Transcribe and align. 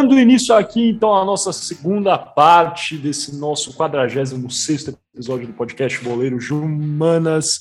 Dando 0.00 0.18
início 0.18 0.54
aqui, 0.54 0.88
então, 0.88 1.14
à 1.14 1.26
nossa 1.26 1.52
segunda 1.52 2.16
parte 2.16 2.96
desse 2.96 3.36
nosso 3.36 3.74
46 3.74 4.96
episódio 5.14 5.46
do 5.46 5.52
podcast 5.52 6.02
Boleiro 6.02 6.38
Humanas, 6.54 7.60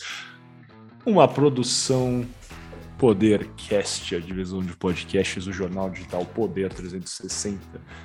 uma 1.06 1.28
produção 1.28 2.26
Podercast, 2.98 4.16
a 4.16 4.20
divisão 4.22 4.62
de 4.62 4.74
podcasts 4.78 5.44
do 5.44 5.52
jornal 5.52 5.90
digital 5.90 6.26
Poder 6.26 6.72
360. 6.72 7.60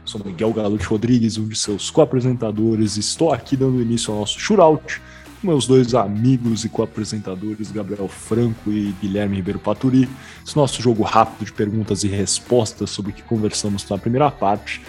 Sou 0.05 0.21
Miguel 0.25 0.53
Galute 0.53 0.85
Rodrigues, 0.85 1.39
um 1.39 1.47
de 1.47 1.57
seus 1.57 1.89
co-apresentadores. 1.89 2.97
Estou 2.97 3.33
aqui 3.33 3.57
dando 3.57 3.81
início 3.81 4.13
ao 4.13 4.19
nosso 4.19 4.41
shootout 4.41 5.01
meus 5.45 5.67
dois 5.67 5.95
amigos 5.95 6.65
e 6.65 6.69
co-apresentadores, 6.69 7.71
Gabriel 7.71 8.09
Franco 8.09 8.71
e 8.71 8.95
Guilherme 9.01 9.37
Ribeiro 9.37 9.59
Paturi. 9.59 10.09
Esse 10.45 10.57
nosso 10.57 10.83
jogo 10.83 11.03
rápido 11.03 11.45
de 11.45 11.53
perguntas 11.53 12.05
e 12.05 12.09
respostas 12.09 12.91
sobre 12.91 13.13
o 13.13 13.15
que 13.15 13.23
conversamos 13.23 13.89
na 13.89 13.99
primeira 13.99 14.31
parte. 14.31 14.81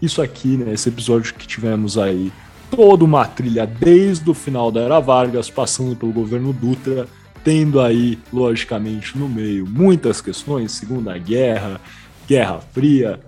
Isso 0.00 0.22
aqui, 0.22 0.56
né, 0.56 0.72
esse 0.72 0.88
episódio 0.88 1.34
que 1.34 1.46
tivemos 1.46 1.98
aí 1.98 2.32
toda 2.70 3.04
uma 3.04 3.26
trilha 3.26 3.66
desde 3.66 4.28
o 4.30 4.34
final 4.34 4.70
da 4.70 4.80
Era 4.80 5.00
Vargas, 5.00 5.50
passando 5.50 5.96
pelo 5.96 6.12
governo 6.12 6.52
Dutra, 6.52 7.06
tendo 7.42 7.80
aí, 7.80 8.18
logicamente, 8.32 9.16
no 9.18 9.28
meio 9.28 9.66
muitas 9.66 10.20
questões, 10.20 10.72
Segunda 10.72 11.16
Guerra, 11.18 11.80
Guerra 12.26 12.60
Fria, 12.72 13.20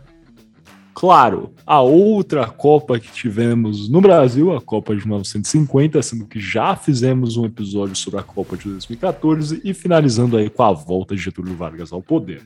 Claro, 0.98 1.52
a 1.66 1.82
outra 1.82 2.46
Copa 2.46 2.98
que 2.98 3.12
tivemos 3.12 3.86
no 3.86 4.00
Brasil, 4.00 4.56
a 4.56 4.62
Copa 4.62 4.96
de 4.96 5.06
1950, 5.06 6.00
sendo 6.00 6.24
que 6.24 6.40
já 6.40 6.74
fizemos 6.74 7.36
um 7.36 7.44
episódio 7.44 7.94
sobre 7.94 8.18
a 8.18 8.22
Copa 8.22 8.56
de 8.56 8.70
2014 8.70 9.60
e 9.62 9.74
finalizando 9.74 10.38
aí 10.38 10.48
com 10.48 10.62
a 10.62 10.72
volta 10.72 11.14
de 11.14 11.20
Getúlio 11.20 11.54
Vargas 11.54 11.92
ao 11.92 12.00
poder. 12.00 12.40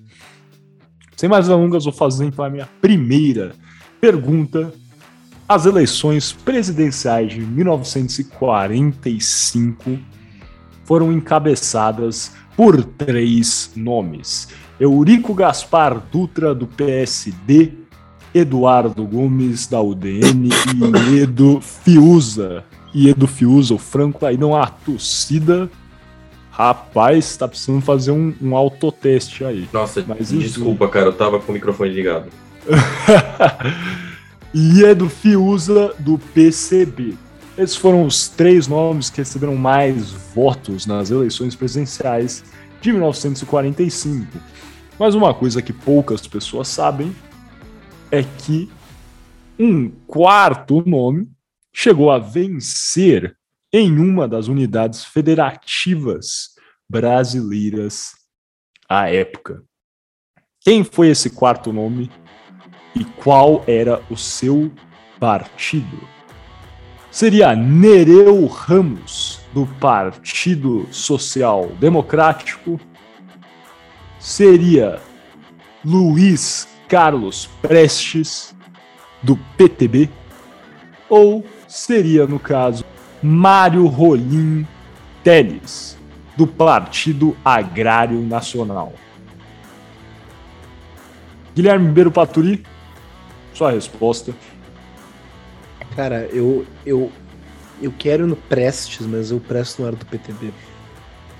Sem 1.16 1.28
mais 1.28 1.46
delongas, 1.46 1.84
vou 1.84 1.92
fazer 1.92 2.24
então 2.24 2.44
a 2.44 2.50
minha 2.50 2.68
primeira 2.80 3.52
pergunta. 4.00 4.74
As 5.48 5.64
eleições 5.64 6.32
presidenciais 6.32 7.32
de 7.32 7.42
1945 7.42 9.96
foram 10.84 11.12
encabeçadas 11.12 12.32
por 12.56 12.82
três 12.82 13.70
nomes: 13.76 14.48
Eurico 14.80 15.34
Gaspar 15.34 16.02
Dutra, 16.10 16.52
do 16.52 16.66
PSD, 16.66 17.78
Eduardo 18.34 19.04
Gomes, 19.04 19.66
da 19.66 19.80
UDN, 19.80 20.48
e 21.10 21.18
Edo 21.18 21.60
Fiuza. 21.60 22.64
E 22.94 23.08
Edo 23.08 23.26
Fiuza, 23.26 23.74
o 23.74 23.78
Franco, 23.78 24.24
aí 24.24 24.36
não 24.36 24.56
há 24.56 24.66
torcida. 24.66 25.70
Rapaz, 26.50 27.36
tá 27.36 27.48
precisando 27.48 27.80
fazer 27.80 28.10
um, 28.10 28.34
um 28.40 28.54
autoteste 28.54 29.44
aí. 29.44 29.68
Nossa, 29.72 30.04
Mas, 30.06 30.30
desculpa, 30.30 30.88
cara, 30.88 31.06
eu 31.06 31.12
tava 31.12 31.38
com 31.38 31.52
o 31.52 31.54
microfone 31.54 31.90
ligado. 31.90 32.26
e 34.52 34.82
Edo 34.84 35.08
Fiuza, 35.08 35.94
do 35.98 36.18
PCB. 36.18 37.14
Esses 37.56 37.76
foram 37.76 38.04
os 38.04 38.28
três 38.28 38.66
nomes 38.66 39.10
que 39.10 39.18
receberam 39.18 39.56
mais 39.56 40.10
votos 40.34 40.86
nas 40.86 41.10
eleições 41.10 41.54
presidenciais 41.54 42.44
de 42.80 42.92
1945. 42.92 44.26
Mas 44.98 45.14
uma 45.14 45.32
coisa 45.32 45.62
que 45.62 45.72
poucas 45.72 46.26
pessoas 46.26 46.68
sabem 46.68 47.14
é 48.10 48.22
que 48.22 48.70
um 49.58 49.90
quarto 50.06 50.82
nome 50.88 51.30
chegou 51.72 52.10
a 52.10 52.18
vencer 52.18 53.36
em 53.72 53.98
uma 53.98 54.26
das 54.26 54.48
unidades 54.48 55.04
federativas 55.04 56.50
brasileiras 56.88 58.12
à 58.88 59.08
época. 59.08 59.62
Quem 60.60 60.82
foi 60.82 61.08
esse 61.08 61.30
quarto 61.30 61.72
nome 61.72 62.10
e 62.94 63.04
qual 63.04 63.64
era 63.66 64.02
o 64.10 64.16
seu 64.16 64.72
partido? 65.20 66.08
Seria 67.10 67.54
Nereu 67.54 68.46
Ramos, 68.46 69.40
do 69.52 69.66
Partido 69.78 70.86
Social 70.92 71.68
Democrático? 71.80 72.80
Seria 74.18 75.00
Luiz 75.84 76.69
Carlos 76.90 77.48
Prestes, 77.62 78.52
do 79.22 79.36
PTB? 79.56 80.10
Ou 81.08 81.46
seria, 81.68 82.26
no 82.26 82.40
caso, 82.40 82.84
Mário 83.22 83.86
Rolim 83.86 84.66
Teles, 85.22 85.96
do 86.36 86.48
Partido 86.48 87.36
Agrário 87.44 88.20
Nacional? 88.20 88.92
Guilherme 91.54 91.86
Ribeiro 91.86 92.10
Paturi, 92.10 92.64
sua 93.54 93.70
resposta. 93.70 94.34
Cara, 95.94 96.28
eu, 96.32 96.66
eu, 96.84 97.12
eu 97.80 97.94
quero 97.96 98.26
no 98.26 98.34
Prestes, 98.34 99.06
mas 99.06 99.30
o 99.30 99.38
Prestes 99.38 99.78
não 99.78 99.86
era 99.86 99.94
do 99.94 100.06
PTB. 100.06 100.52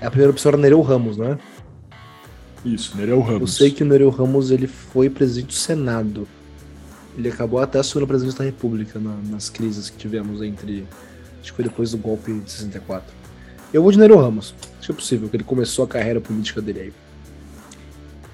A 0.01 0.09
primeira 0.09 0.31
opção 0.31 0.51
era 0.51 0.57
Nereu 0.57 0.81
Ramos, 0.81 1.17
não 1.17 1.33
é? 1.33 1.37
Isso, 2.63 2.95
Nereu 2.95 3.19
Ramos. 3.21 3.41
Eu 3.41 3.47
sei 3.47 3.71
que 3.71 3.83
o 3.83 3.85
Nereu 3.85 4.09
Ramos 4.09 4.51
ele 4.51 4.67
foi 4.67 5.09
presidente 5.09 5.47
do 5.47 5.53
Senado. 5.53 6.27
Ele 7.17 7.29
acabou 7.29 7.59
até 7.59 7.79
assumindo 7.79 8.05
a 8.05 8.07
presidência 8.07 8.39
da 8.39 8.45
República 8.45 8.99
na, 8.99 9.15
nas 9.29 9.49
crises 9.49 9.89
que 9.89 9.97
tivemos 9.97 10.41
entre. 10.41 10.85
Acho 11.41 11.51
que 11.51 11.55
foi 11.55 11.65
depois 11.65 11.91
do 11.91 11.97
golpe 11.97 12.31
de 12.31 12.51
64. 12.51 13.13
Eu 13.73 13.81
vou 13.81 13.91
de 13.91 13.97
Nereu 13.97 14.17
Ramos. 14.17 14.53
Acho 14.77 14.87
que 14.87 14.91
é 14.91 14.95
possível, 14.95 15.29
que 15.29 15.35
ele 15.35 15.43
começou 15.43 15.85
a 15.85 15.87
carreira 15.87 16.21
política 16.21 16.61
dele 16.61 16.79
aí. 16.79 16.93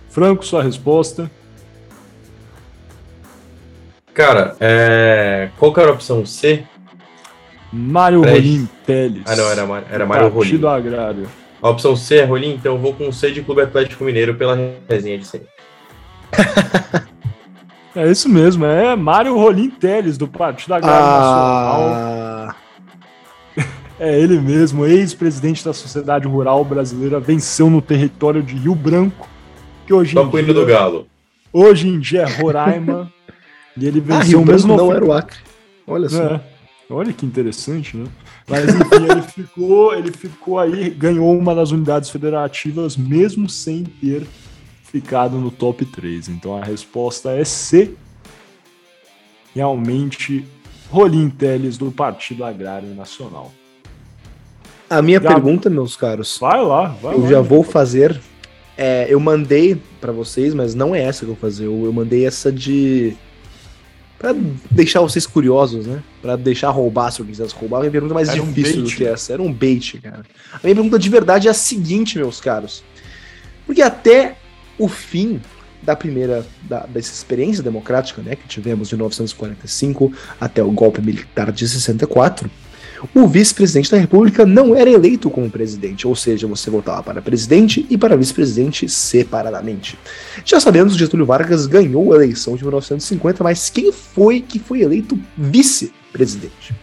Franco, 0.09 0.45
sua 0.45 0.63
resposta. 0.63 1.31
Cara, 4.13 4.55
é... 4.59 5.51
qual 5.57 5.73
que 5.73 5.79
era 5.79 5.91
a 5.91 5.93
opção 5.93 6.25
C? 6.25 6.65
Mário 7.71 8.23
Rolim 8.23 8.67
Teles. 8.85 9.23
Ah, 9.25 9.35
não, 9.35 9.49
era, 9.49 9.85
era 9.91 10.05
Mário 10.05 10.29
Rolim. 10.29 10.39
Partido 10.49 10.67
Agrário. 10.67 11.29
A 11.61 11.69
opção 11.69 11.95
C 11.95 12.17
é 12.17 12.23
Rolim, 12.23 12.53
então 12.53 12.73
eu 12.73 12.79
vou 12.79 12.93
com 12.93 13.11
C 13.11 13.31
de 13.31 13.41
Clube 13.41 13.61
Atlético 13.61 14.03
Mineiro 14.03 14.35
pela 14.35 14.57
resenha 14.87 15.17
de 15.17 15.25
sempre. 15.25 15.47
é 17.95 18.11
isso 18.11 18.29
mesmo, 18.29 18.65
é 18.65 18.95
Mário 18.95 19.35
Rolim 19.35 19.69
Teles, 19.69 20.17
do 20.17 20.27
Partido 20.27 20.75
ah... 20.75 20.79
Nacional. 20.79 22.55
É 23.99 24.19
ele 24.19 24.39
mesmo, 24.39 24.85
ex-presidente 24.85 25.65
da 25.65 25.73
Sociedade 25.73 26.27
Rural 26.27 26.63
Brasileira, 26.63 27.19
venceu 27.19 27.67
no 27.67 27.81
território 27.81 28.43
de 28.43 28.55
Rio 28.55 28.75
Branco, 28.75 29.27
que 29.87 29.93
hoje 29.93 30.15
em 30.15 30.29
dia... 30.29 30.53
do 30.53 30.65
Galo. 30.67 31.07
Hoje 31.51 31.87
em 31.87 31.99
dia 31.99 32.21
é 32.21 32.39
Roraima, 32.39 33.11
e 33.75 33.87
ele 33.87 33.99
venceu 33.99 34.19
ah, 34.19 34.23
Rio 34.23 34.45
mesmo... 34.45 34.75
Branco 34.75 34.83
não 34.83 34.95
era 34.95 35.05
o 35.05 35.11
Acre, 35.11 35.39
olha 35.87 36.07
só. 36.07 36.23
É. 36.23 36.56
Olha 36.89 37.11
que 37.11 37.25
interessante, 37.25 37.97
né? 37.97 38.07
Mas 38.47 38.73
enfim, 38.73 39.11
ele 39.11 39.21
ficou, 39.21 39.93
ele 39.93 40.11
ficou 40.11 40.57
aí, 40.57 40.89
ganhou 40.89 41.37
uma 41.37 41.53
das 41.53 41.71
unidades 41.71 42.09
federativas, 42.09 42.95
mesmo 42.95 43.49
sem 43.49 43.83
ter 43.83 44.25
ficado 44.83 45.37
no 45.37 45.51
top 45.51 45.85
3. 45.85 46.29
Então 46.29 46.55
a 46.55 46.63
resposta 46.63 47.31
é 47.31 47.43
C. 47.43 47.93
Realmente, 49.53 50.45
Rolim 50.89 51.29
Teles 51.29 51.77
do 51.77 51.91
Partido 51.91 52.45
Agrário 52.45 52.93
Nacional. 52.95 53.51
A 54.89 55.01
minha 55.01 55.19
já... 55.19 55.27
pergunta, 55.27 55.69
meus 55.69 55.97
caros. 55.97 56.37
Vai 56.39 56.63
lá, 56.63 56.87
vai 57.01 57.15
Eu 57.15 57.21
lá, 57.23 57.29
já 57.29 57.41
vou 57.41 57.63
fazer. 57.63 58.17
É, 58.77 59.07
eu 59.09 59.19
mandei 59.19 59.75
para 59.99 60.13
vocês, 60.13 60.53
mas 60.53 60.73
não 60.73 60.95
é 60.95 61.01
essa 61.01 61.25
que 61.25 61.31
eu 61.31 61.35
vou 61.35 61.41
fazer. 61.41 61.65
Eu, 61.65 61.83
eu 61.83 61.91
mandei 61.91 62.25
essa 62.25 62.49
de 62.49 63.17
Pra 64.17 64.33
deixar 64.71 65.01
vocês 65.01 65.27
curiosos, 65.27 65.85
né? 65.85 66.01
Pra 66.21 66.35
deixar 66.35 66.69
roubar, 66.71 67.11
se 67.11 67.19
eu 67.19 67.25
quisesse 67.25 67.53
roubar, 67.53 67.77
a 67.77 67.79
minha 67.81 67.91
pergunta 67.91 68.13
mais 68.13 68.29
Era 68.29 68.41
difícil 68.41 68.81
um 68.81 68.83
do 68.83 68.89
que 68.89 69.05
essa. 69.05 69.33
Era 69.33 69.41
um 69.41 69.53
bait, 69.53 69.99
cara. 70.01 70.23
A 70.53 70.59
minha 70.63 70.75
pergunta 70.75 70.97
de 70.97 71.09
verdade 71.09 71.47
é 71.47 71.51
a 71.51 71.53
seguinte, 71.53 72.17
meus 72.17 72.41
caros. 72.41 72.83
Porque 73.65 73.81
até 73.81 74.35
o 74.79 74.87
fim 74.87 75.39
da 75.83 75.95
primeira, 75.95 76.45
da, 76.63 76.85
dessa 76.85 77.13
experiência 77.13 77.63
democrática, 77.63 78.21
né, 78.21 78.35
que 78.35 78.47
tivemos 78.47 78.89
de 78.89 78.95
1945 78.95 80.11
até 80.39 80.63
o 80.63 80.71
golpe 80.71 81.01
militar 81.01 81.51
de 81.51 81.67
64, 81.67 82.49
o 83.13 83.27
vice-presidente 83.27 83.91
da 83.91 83.97
República 83.97 84.45
não 84.45 84.75
era 84.75 84.89
eleito 84.89 85.29
como 85.29 85.49
presidente, 85.49 86.07
ou 86.07 86.15
seja, 86.15 86.47
você 86.47 86.69
votava 86.69 87.03
para 87.03 87.21
presidente 87.21 87.85
e 87.89 87.97
para 87.97 88.17
vice-presidente 88.17 88.89
separadamente. 88.89 89.97
Já 90.43 90.59
sabemos 90.59 90.93
que 90.93 90.99
Getúlio 90.99 91.25
Vargas 91.25 91.65
ganhou 91.67 92.11
a 92.11 92.15
eleição 92.15 92.55
de 92.55 92.63
1950, 92.63 93.43
mas 93.43 93.69
quem 93.69 93.91
foi 93.91 94.41
que 94.41 94.59
foi 94.59 94.81
eleito 94.81 95.19
vice-presidente? 95.37 96.75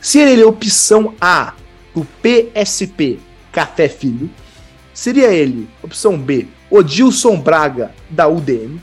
Seria 0.00 0.32
ele 0.32 0.42
a 0.42 0.48
opção 0.48 1.14
A 1.20 1.54
do 1.94 2.06
PSP 2.22 3.18
Café 3.52 3.88
Filho? 3.88 4.30
Seria 4.94 5.32
ele, 5.32 5.68
opção 5.82 6.18
B, 6.18 6.46
Odilson 6.70 7.38
Braga 7.38 7.92
da 8.10 8.26
UDM? 8.28 8.78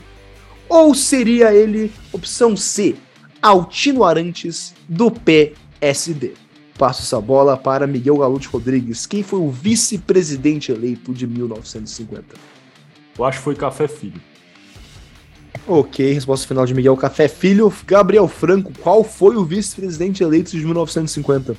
Ou 0.68 0.94
seria 0.94 1.52
ele, 1.52 1.92
opção 2.12 2.56
C, 2.56 2.94
Altino 3.42 4.04
Arantes 4.04 4.72
do 4.88 5.10
PSD? 5.10 6.34
Passo 6.80 7.02
essa 7.02 7.20
bola 7.20 7.58
para 7.58 7.86
Miguel 7.86 8.16
Galute 8.16 8.48
Rodrigues. 8.48 9.04
Quem 9.04 9.22
foi 9.22 9.38
o 9.38 9.50
vice-presidente 9.50 10.72
eleito 10.72 11.12
de 11.12 11.26
1950? 11.26 12.24
Eu 13.18 13.24
acho 13.26 13.36
que 13.36 13.44
foi 13.44 13.54
Café 13.54 13.86
Filho. 13.86 14.18
Ok, 15.68 16.10
resposta 16.10 16.48
final 16.48 16.64
de 16.64 16.72
Miguel 16.72 16.96
Café 16.96 17.28
Filho. 17.28 17.70
Gabriel 17.86 18.26
Franco, 18.26 18.72
qual 18.80 19.04
foi 19.04 19.36
o 19.36 19.44
vice-presidente 19.44 20.22
eleito 20.22 20.52
de 20.52 20.64
1950? 20.64 21.54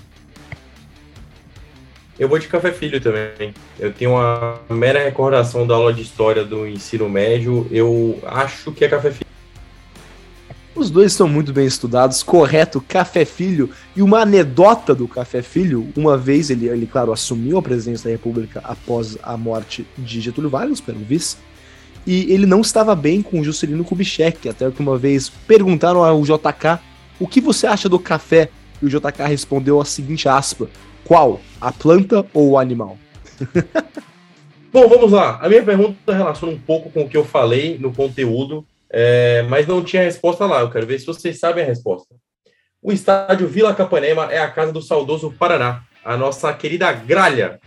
Eu 2.18 2.28
vou 2.28 2.40
de 2.40 2.48
Café 2.48 2.72
Filho 2.72 3.00
também. 3.00 3.54
Eu 3.80 3.94
tenho 3.94 4.14
uma 4.14 4.60
mera 4.72 5.04
recordação 5.04 5.68
da 5.68 5.76
aula 5.76 5.94
de 5.94 6.02
história 6.02 6.44
do 6.44 6.68
ensino 6.68 7.08
médio. 7.08 7.68
Eu 7.70 8.18
acho 8.26 8.72
que 8.72 8.84
é 8.84 8.88
Café 8.90 9.12
Filho. 9.12 9.31
Os 10.74 10.90
dois 10.90 11.12
são 11.12 11.28
muito 11.28 11.52
bem 11.52 11.66
estudados, 11.66 12.24
correto, 12.24 12.80
Café 12.80 13.26
Filho. 13.26 13.70
E 13.96 14.02
uma 14.02 14.22
anedota 14.22 14.96
do 14.96 15.08
Café 15.08 15.42
Filho, 15.42 15.90
uma 15.98 16.18
vez 16.18 16.50
ele, 16.50 16.68
ele 16.68 16.88
claro, 16.88 17.12
assumiu 17.12 17.58
a 17.58 17.62
presidência 17.62 18.06
da 18.06 18.12
República 18.12 18.62
após 18.64 19.18
a 19.22 19.36
morte 19.36 19.86
de 19.98 20.22
Getúlio 20.22 20.50
Vargas, 20.50 20.80
pelo 20.80 21.00
vice, 21.00 21.38
e 22.08 22.32
ele 22.32 22.46
não 22.46 22.62
estava 22.62 22.96
bem 22.96 23.22
com 23.22 23.40
o 23.40 23.44
Juscelino 23.44 23.84
Kubitschek, 23.84 24.48
até 24.48 24.72
que 24.72 24.80
uma 24.80 24.98
vez 24.98 25.30
perguntaram 25.30 26.04
ao 26.04 26.22
JK 26.22 26.80
o 27.20 27.28
que 27.28 27.42
você 27.42 27.68
acha 27.68 27.90
do 27.90 28.00
café, 28.00 28.50
e 28.82 28.86
o 28.86 28.90
JK 28.90 29.24
respondeu 29.28 29.80
a 29.80 29.86
seguinte 29.86 30.28
aspa, 30.28 30.70
qual, 31.04 31.42
a 31.60 31.72
planta 31.72 32.26
ou 32.34 32.52
o 32.52 32.58
animal? 32.58 32.98
Bom, 34.72 34.88
vamos 34.88 35.12
lá. 35.12 35.38
A 35.42 35.50
minha 35.50 35.62
pergunta 35.62 36.14
relaciona 36.14 36.54
um 36.54 36.58
pouco 36.58 36.90
com 36.90 37.02
o 37.02 37.10
que 37.10 37.18
eu 37.18 37.26
falei 37.26 37.78
no 37.78 37.94
conteúdo, 37.94 38.66
é, 38.92 39.44
mas 39.44 39.66
não 39.66 39.84
tinha 39.84 40.04
resposta 40.04 40.46
lá. 40.46 40.60
Eu 40.60 40.70
quero 40.70 40.86
ver 40.86 41.00
se 41.00 41.06
vocês 41.06 41.40
sabem 41.40 41.64
a 41.64 41.68
resposta. 41.68 42.14
O 42.82 42.92
estádio 42.92 43.48
Vila 43.48 43.74
Capanema 43.74 44.32
é 44.32 44.40
a 44.40 44.50
casa 44.50 44.74
do 44.74 44.82
saudoso 44.82 45.34
Paraná, 45.38 45.84
a 46.04 46.18
nossa 46.18 46.52
querida 46.54 46.92
Gralha. 46.92 47.60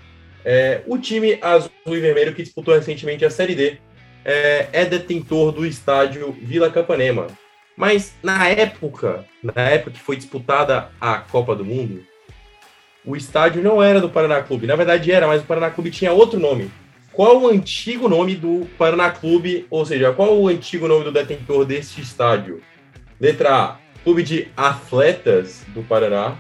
É, 0.45 0.83
o 0.87 0.99
time 0.99 1.39
azul 1.41 1.71
e 1.87 2.01
vermelho 2.01 2.35
que 2.35 2.43
disputou 2.43 2.75
recentemente 2.75 3.25
a 3.25 3.31
Série 3.31 3.55
D 3.55 3.79
é, 4.25 4.69
é 4.73 4.85
detentor 4.85 5.53
do 5.53 5.65
estádio 5.65 6.33
Vila 6.33 6.71
Capanema. 6.71 7.29
Mas 7.77 8.15
na 8.23 8.49
época, 8.49 9.25
na 9.43 9.63
época 9.63 9.93
que 9.93 10.01
foi 10.01 10.17
disputada 10.17 10.91
a 11.01 11.19
Copa 11.19 11.57
do 11.57 11.65
Mundo, 11.65 12.05
o 13.05 13.17
estádio 13.17 13.63
não 13.63 13.83
era 13.83 14.01
do 14.01 14.09
Paraná 14.09 14.43
Clube. 14.43 14.67
Na 14.67 14.77
verdade 14.77 15.11
era, 15.11 15.27
mas 15.27 15.43
o 15.43 15.47
Paraná 15.47 15.71
Clube 15.71 15.91
tinha 15.91 16.13
outro 16.13 16.39
nome. 16.39 16.71
Qual 17.15 17.43
o 17.43 17.49
antigo 17.49 18.09
nome 18.09 18.35
do 18.35 18.67
Paraná 18.77 19.09
Clube, 19.11 19.67
ou 19.71 19.87
seja, 19.87 20.13
qual 20.13 20.37
o 20.37 20.49
antigo 20.49 20.89
nome 20.89 21.05
do 21.05 21.13
detentor 21.13 21.65
deste 21.65 22.01
estádio? 22.01 22.61
Letra 23.21 23.55
A, 23.57 23.77
Clube 24.03 24.23
de 24.25 24.49
Atletas 24.57 25.63
do 25.69 25.83
Paraná. 25.83 26.37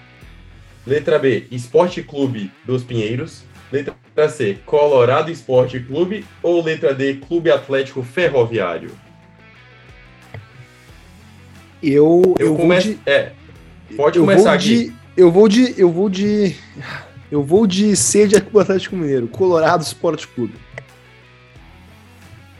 Letra 0.84 1.18
B, 1.18 1.46
Esporte 1.50 2.02
Clube 2.02 2.50
dos 2.66 2.82
Pinheiros. 2.82 3.44
Letra 3.72 3.94
C, 4.28 4.58
Colorado 4.66 5.30
Esporte 5.30 5.78
Clube. 5.78 6.26
Ou 6.42 6.62
letra 6.62 6.92
D, 6.92 7.14
Clube 7.14 7.50
Atlético 7.50 8.02
Ferroviário? 8.02 8.90
Eu, 11.82 12.34
Eu, 12.38 12.46
eu 12.48 12.56
começo. 12.56 12.88
de, 12.88 12.98
É, 13.06 13.32
pode 13.96 14.18
eu 14.18 14.24
começar 14.24 14.54
aqui. 14.54 14.86
de, 14.88 14.92
eu 15.16 15.30
vou 15.30 15.48
de, 15.48 15.74
eu 15.80 15.90
vou 15.90 16.08
de, 16.08 16.56
eu 17.30 17.42
vou 17.42 17.66
de 17.66 17.94
C 17.94 18.26
de 18.26 18.36
Atlético 18.36 18.96
Mineiro, 18.96 19.28
Colorado 19.28 19.82
Esporte 19.82 20.26
Clube. 20.26 20.63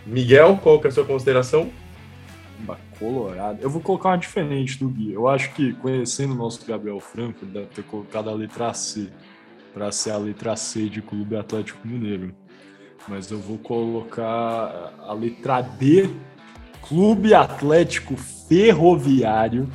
Miguel, 0.07 0.59
qual 0.63 0.81
que 0.81 0.87
é 0.87 0.91
a 0.91 0.93
sua 0.93 1.05
consideração? 1.05 1.71
Colorado. 2.99 3.59
Eu 3.61 3.69
vou 3.69 3.83
colocar 3.83 4.11
uma 4.11 4.19
diferente 4.19 4.79
do 4.79 4.89
Gui. 4.89 5.13
Eu 5.13 5.27
acho 5.29 5.53
que, 5.53 5.73
conhecendo 5.75 6.33
o 6.33 6.37
nosso 6.37 6.65
Gabriel 6.65 7.01
Franco, 7.01 7.45
deve 7.45 7.67
ter 7.67 7.83
colocado 7.83 8.31
a 8.31 8.33
letra 8.33 8.73
C 8.73 9.09
para 9.73 9.91
ser 9.91 10.13
a 10.13 10.17
letra 10.17 10.55
C 10.55 10.89
de 10.89 11.03
Clube 11.03 11.37
Atlético 11.37 11.87
Mineiro. 11.87 12.33
Mas 13.09 13.31
eu 13.31 13.39
vou 13.39 13.59
colocar 13.59 14.95
a 15.07 15.13
letra 15.13 15.61
D, 15.61 16.09
Clube 16.89 17.35
Atlético 17.35 18.17
Ferroviário, 18.17 19.69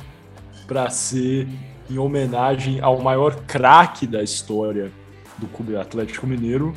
para 0.66 0.88
ser 0.88 1.46
em 1.88 1.98
homenagem 1.98 2.80
ao 2.80 3.00
maior 3.00 3.36
craque 3.46 4.06
da 4.06 4.22
história 4.22 4.90
do 5.38 5.46
Clube 5.48 5.76
Atlético 5.76 6.26
Mineiro, 6.26 6.72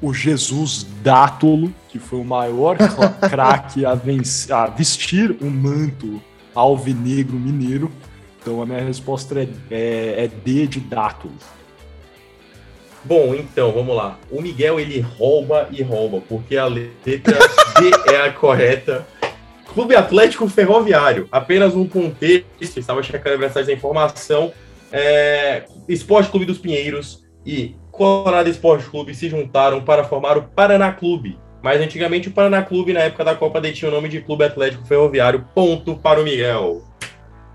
o 0.00 0.12
Jesus 0.12 0.86
Dátolo, 1.02 1.72
que 1.88 1.98
foi 1.98 2.18
o 2.18 2.24
maior 2.24 2.76
cra- 2.78 3.28
craque 3.28 3.84
a, 3.84 3.92
a 3.92 4.66
vestir 4.66 5.36
o 5.40 5.46
manto 5.46 6.20
alvinegro 6.54 7.38
mineiro. 7.38 7.90
Então 8.40 8.62
a 8.62 8.66
minha 8.66 8.82
resposta 8.82 9.38
é, 9.40 9.48
é, 9.70 10.24
é 10.24 10.28
D 10.28 10.66
de 10.66 10.80
Dátolo. 10.80 11.34
Bom, 13.04 13.34
então, 13.34 13.72
vamos 13.72 13.94
lá. 13.94 14.18
O 14.30 14.42
Miguel, 14.42 14.80
ele 14.80 14.98
rouba 15.00 15.68
e 15.70 15.80
rouba, 15.80 16.20
porque 16.28 16.56
a 16.56 16.66
letra 16.66 17.38
D 17.78 18.12
é 18.12 18.22
a 18.22 18.32
correta. 18.32 19.06
Clube 19.72 19.94
Atlético 19.94 20.48
Ferroviário. 20.48 21.28
Apenas 21.30 21.76
um 21.76 21.86
contexto, 21.86 22.78
estava 22.78 23.02
checando 23.02 23.44
a 23.44 23.48
da 23.48 23.72
informação. 23.72 24.52
É, 24.90 25.66
Esporte 25.88 26.30
Clube 26.30 26.46
dos 26.46 26.58
Pinheiros 26.58 27.25
e 27.46 27.76
Colorado 27.92 28.50
Esporte 28.50 28.90
Clube 28.90 29.14
se 29.14 29.28
juntaram 29.28 29.80
para 29.82 30.04
formar 30.04 30.36
o 30.36 30.42
Paraná 30.42 30.92
Clube. 30.92 31.38
Mas 31.62 31.80
antigamente 31.80 32.28
o 32.28 32.32
Paraná 32.32 32.62
Clube, 32.62 32.92
na 32.92 33.00
época 33.00 33.24
da 33.24 33.34
Copa, 33.34 33.60
detinha 33.60 33.90
o 33.90 33.94
nome 33.94 34.08
de 34.08 34.20
Clube 34.20 34.44
Atlético 34.44 34.86
Ferroviário. 34.86 35.46
Ponto 35.54 35.96
para 35.96 36.20
o 36.20 36.24
Miguel. 36.24 36.82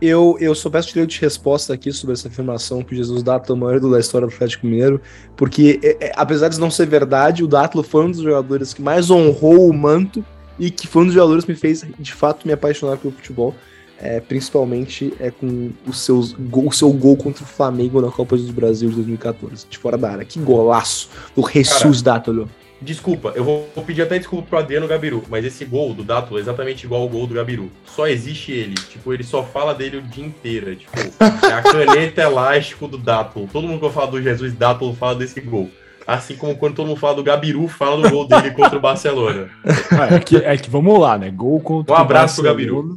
Eu, 0.02 0.36
eu 0.40 0.56
só 0.56 0.68
peço 0.68 0.88
direito 0.88 1.12
de 1.12 1.22
resposta 1.22 1.74
aqui 1.74 1.92
sobre 1.92 2.14
essa 2.14 2.28
afirmação 2.28 2.84
que 2.84 2.96
Jesus 2.96 3.22
Dátolo 3.22 3.56
é 3.56 3.62
o 3.62 3.66
maior 3.66 3.80
da 3.80 4.00
história 4.00 4.28
do 4.28 4.34
Atlético 4.34 4.66
Mineiro, 4.66 5.00
porque 5.38 5.80
é, 5.84 6.08
é, 6.08 6.12
apesar 6.16 6.48
de 6.48 6.60
não 6.60 6.72
ser 6.72 6.88
verdade, 6.88 7.44
o 7.44 7.48
Dátolo 7.48 7.84
foi 7.84 8.06
um 8.06 8.10
dos 8.10 8.22
jogadores 8.22 8.74
que 8.74 8.82
mais 8.82 9.12
honrou 9.12 9.70
o 9.70 9.74
manto 9.74 10.26
e 10.58 10.72
que 10.72 10.88
foi 10.88 11.04
um 11.04 11.06
dos 11.06 11.14
jogadores 11.14 11.46
que 11.46 11.52
me 11.52 11.58
fez, 11.58 11.86
de 12.00 12.14
fato, 12.14 12.48
me 12.48 12.54
apaixonar 12.54 12.98
pelo 12.98 13.14
futebol, 13.14 13.54
é, 14.02 14.20
principalmente 14.20 15.14
é 15.20 15.30
com 15.30 15.70
os 15.88 16.00
seus, 16.02 16.34
gol- 16.34 16.68
o 16.68 16.72
seu 16.74 16.92
gol 16.92 17.16
contra 17.16 17.44
o 17.44 17.48
Flamengo 17.48 18.02
na 18.02 18.10
Copa 18.12 18.36
do 18.36 18.52
Brasil 18.52 18.90
de 18.90 18.96
2014, 18.96 19.68
de 19.70 19.78
fora 19.78 19.98
da 19.98 20.12
área. 20.12 20.26
Que 20.26 20.40
golaço 20.40 21.10
do 21.36 21.48
Jesus 21.48 22.02
Dátolo. 22.02 22.50
Desculpa, 22.84 23.32
eu 23.36 23.44
vou 23.44 23.68
pedir 23.86 24.02
até 24.02 24.18
desculpa 24.18 24.48
pro 24.50 24.58
Adriano 24.58 24.88
Gabiru, 24.88 25.24
mas 25.30 25.46
esse 25.46 25.64
gol 25.66 25.94
do 25.94 26.04
Dátolo 26.04 26.40
é 26.40 26.42
exatamente 26.42 26.84
igual 26.84 27.04
ao 27.04 27.10
gol 27.10 27.28
do 27.28 27.36
Gabiru. 27.36 27.70
Só 27.86 28.08
existe 28.08 28.52
ele. 28.52 28.74
Tipo, 28.74 29.14
ele 29.14 29.24
só 29.24 29.44
fala 29.44 29.76
dele 29.76 29.98
o 29.98 30.02
dia 30.02 30.26
inteiro. 30.26 30.72
é, 30.72 30.76
Tipo, 30.76 30.92
é 31.46 31.54
a 31.54 31.62
caneta 31.62 32.24
elástico 32.24 32.88
do 32.88 32.98
Dátolo. 32.98 33.48
Todo 33.54 33.68
mundo 33.68 33.80
que 33.80 33.86
eu 33.86 33.92
falo 33.92 34.10
do 34.12 34.22
Jesus 34.24 34.52
Dátolo 34.54 34.96
fala 34.96 35.14
desse 35.14 35.40
gol. 35.40 35.70
Assim 36.08 36.36
como 36.36 36.56
quando 36.58 36.74
todo 36.74 36.88
mundo 36.88 37.00
fala 37.00 37.14
do 37.14 37.24
Gabiru, 37.24 37.68
fala 37.68 38.02
do 38.02 38.10
gol 38.10 38.28
dele 38.28 38.50
contra 38.50 38.76
o 38.80 38.82
Barcelona. 38.82 39.48
Ah, 39.92 40.16
é, 40.18 40.20
que, 40.20 40.38
é 40.38 40.58
que 40.58 40.68
vamos 40.68 41.00
lá, 41.00 41.20
né? 41.20 41.30
Gol 41.30 41.60
contra 41.60 41.94
Um 41.94 41.98
o 41.98 42.02
abraço 42.02 42.42
pro 42.42 42.52
Barcelona. 42.52 42.96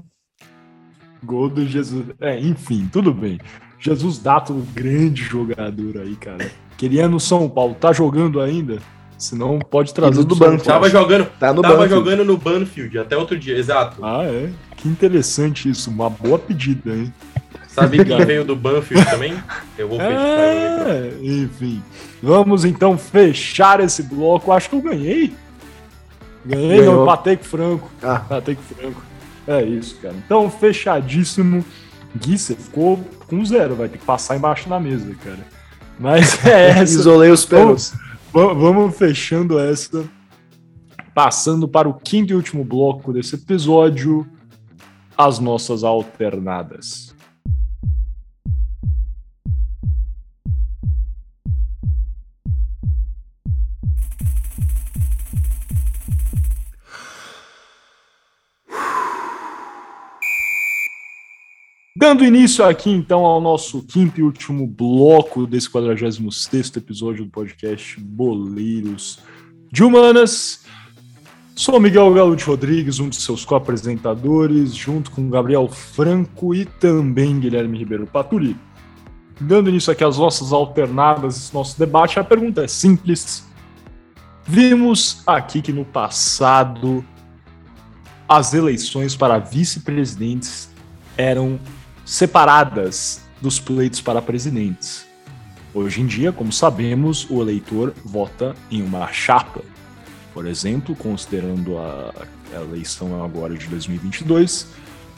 Gol 1.24 1.48
do 1.48 1.66
Jesus. 1.66 2.06
É, 2.20 2.38
enfim, 2.38 2.88
tudo 2.92 3.12
bem. 3.12 3.38
Jesus 3.78 4.18
Dátolo, 4.18 4.64
grande 4.74 5.22
jogador 5.22 5.98
aí, 5.98 6.16
cara. 6.16 6.50
Queria 6.76 7.08
no 7.08 7.20
São 7.20 7.48
Paulo. 7.48 7.74
Tá 7.74 7.92
jogando 7.92 8.40
ainda? 8.40 8.78
Senão 9.18 9.58
pode 9.58 9.94
trazer 9.94 10.24
do 10.24 10.34
banco. 10.36 10.62
Tava 10.64 10.88
jogando, 10.90 11.26
Tá 11.38 11.52
no 11.52 11.62
tava 11.62 11.76
banco. 11.78 11.88
jogando 11.88 12.24
no 12.24 12.36
Banfield 12.36 12.98
até 12.98 13.16
outro 13.16 13.38
dia, 13.38 13.56
exato. 13.56 14.04
Ah, 14.04 14.24
é. 14.24 14.50
Que 14.76 14.88
interessante 14.88 15.68
isso. 15.68 15.88
Uma 15.90 16.10
boa 16.10 16.38
pedida, 16.38 16.90
hein? 16.94 17.12
Sabe 17.68 18.04
quem 18.04 18.24
veio 18.24 18.44
do 18.44 18.54
Banfield 18.54 19.04
também? 19.10 19.34
Eu 19.78 19.88
vou 19.88 19.98
fechar. 19.98 20.14
É, 20.14 21.12
enfim. 21.22 21.82
Vamos 22.22 22.64
então 22.64 22.96
fechar 22.98 23.80
esse 23.80 24.02
bloco. 24.02 24.52
Acho 24.52 24.70
que 24.70 24.76
eu 24.76 24.82
ganhei. 24.82 25.32
Ganhei, 26.44 26.78
Ganhou. 26.78 26.94
não, 26.96 27.02
empatei 27.04 27.36
com 27.36 27.42
o 27.42 27.46
Franco. 27.46 27.90
Ah. 28.02 28.22
Empatei 28.26 28.54
com 28.54 28.60
o 28.62 28.76
Franco. 28.76 29.02
É 29.46 29.62
isso, 29.62 29.96
cara. 30.00 30.14
Então, 30.24 30.50
fechadíssimo. 30.50 31.64
Gui, 32.16 32.38
você 32.38 32.54
ficou 32.54 32.98
com 33.26 33.44
zero, 33.44 33.74
vai 33.74 33.88
ter 33.88 33.98
que 33.98 34.04
passar 34.04 34.36
embaixo 34.36 34.68
da 34.68 34.78
mesa, 34.78 35.12
cara. 35.22 35.44
Mas 35.98 36.42
é 36.46 36.70
essa. 36.70 36.82
Isolei 37.00 37.30
os 37.30 37.44
Vamos, 37.44 37.90
pênaltis. 37.90 37.92
va- 38.32 38.54
vamos 38.54 38.96
fechando 38.96 39.58
essa. 39.58 40.04
Passando 41.14 41.68
para 41.68 41.88
o 41.88 41.94
quinto 41.94 42.32
e 42.32 42.36
último 42.36 42.64
bloco 42.64 43.12
desse 43.12 43.36
episódio, 43.36 44.26
as 45.16 45.38
nossas 45.38 45.84
alternadas. 45.84 47.13
Dando 62.14 62.26
início 62.26 62.64
aqui, 62.64 62.90
então, 62.90 63.24
ao 63.24 63.40
nosso 63.40 63.82
quinto 63.82 64.20
e 64.20 64.22
último 64.22 64.68
bloco 64.68 65.48
desse 65.48 65.68
46º 65.68 66.76
episódio 66.76 67.24
do 67.24 67.30
podcast 67.32 67.98
Boleiros 67.98 69.18
de 69.72 69.82
Humanas. 69.82 70.64
Sou 71.56 71.80
Miguel 71.80 72.14
Galo 72.14 72.36
de 72.36 72.44
Rodrigues, 72.44 73.00
um 73.00 73.08
de 73.08 73.16
seus 73.16 73.44
co-apresentadores, 73.44 74.76
junto 74.76 75.10
com 75.10 75.28
Gabriel 75.28 75.66
Franco 75.66 76.54
e 76.54 76.64
também 76.64 77.40
Guilherme 77.40 77.78
Ribeiro 77.78 78.06
Paturi. 78.06 78.56
Dando 79.40 79.68
início 79.68 79.92
aqui 79.92 80.04
às 80.04 80.16
nossas 80.16 80.52
alternadas, 80.52 81.36
esse 81.36 81.52
nosso 81.52 81.76
debate, 81.76 82.20
a 82.20 82.22
pergunta 82.22 82.62
é 82.62 82.68
simples. 82.68 83.44
Vimos 84.44 85.20
aqui 85.26 85.60
que 85.60 85.72
no 85.72 85.84
passado 85.84 87.04
as 88.28 88.54
eleições 88.54 89.16
para 89.16 89.40
vice-presidentes 89.40 90.72
eram 91.16 91.58
separadas 92.04 93.22
dos 93.40 93.58
pleitos 93.58 94.00
para 94.00 94.20
presidentes. 94.20 95.06
Hoje 95.72 96.00
em 96.00 96.06
dia, 96.06 96.32
como 96.32 96.52
sabemos, 96.52 97.28
o 97.28 97.42
eleitor 97.42 97.92
vota 98.04 98.54
em 98.70 98.82
uma 98.82 99.10
chapa. 99.12 99.62
Por 100.32 100.46
exemplo, 100.46 100.94
considerando 100.94 101.76
a, 101.78 102.12
eleição 102.54 103.24
agora 103.24 103.56
de 103.56 103.66
2022, 103.66 104.68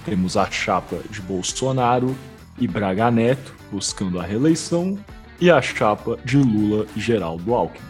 temos 0.05 0.37
a 0.37 0.51
chapa 0.51 0.99
de 1.11 1.21
Bolsonaro 1.21 2.17
e 2.59 2.67
Braga 2.67 3.11
Neto 3.11 3.55
buscando 3.71 4.19
a 4.19 4.23
reeleição 4.23 4.99
e 5.39 5.51
a 5.51 5.61
chapa 5.61 6.19
de 6.25 6.39
Lula 6.39 6.87
e 6.97 7.01
Geraldo 7.01 7.53
Alckmin. 7.53 7.85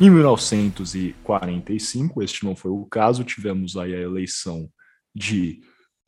Em 0.00 0.08
1945, 0.08 2.22
este 2.22 2.46
não 2.46 2.56
foi 2.56 2.70
o 2.70 2.86
caso, 2.86 3.22
tivemos 3.22 3.76
aí 3.76 3.94
a 3.94 4.00
eleição 4.00 4.66
de 5.14 5.60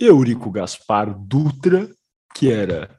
Eurico 0.04 0.50
Gaspar 0.50 1.16
Dutra, 1.16 1.88
que 2.34 2.50
era 2.50 2.90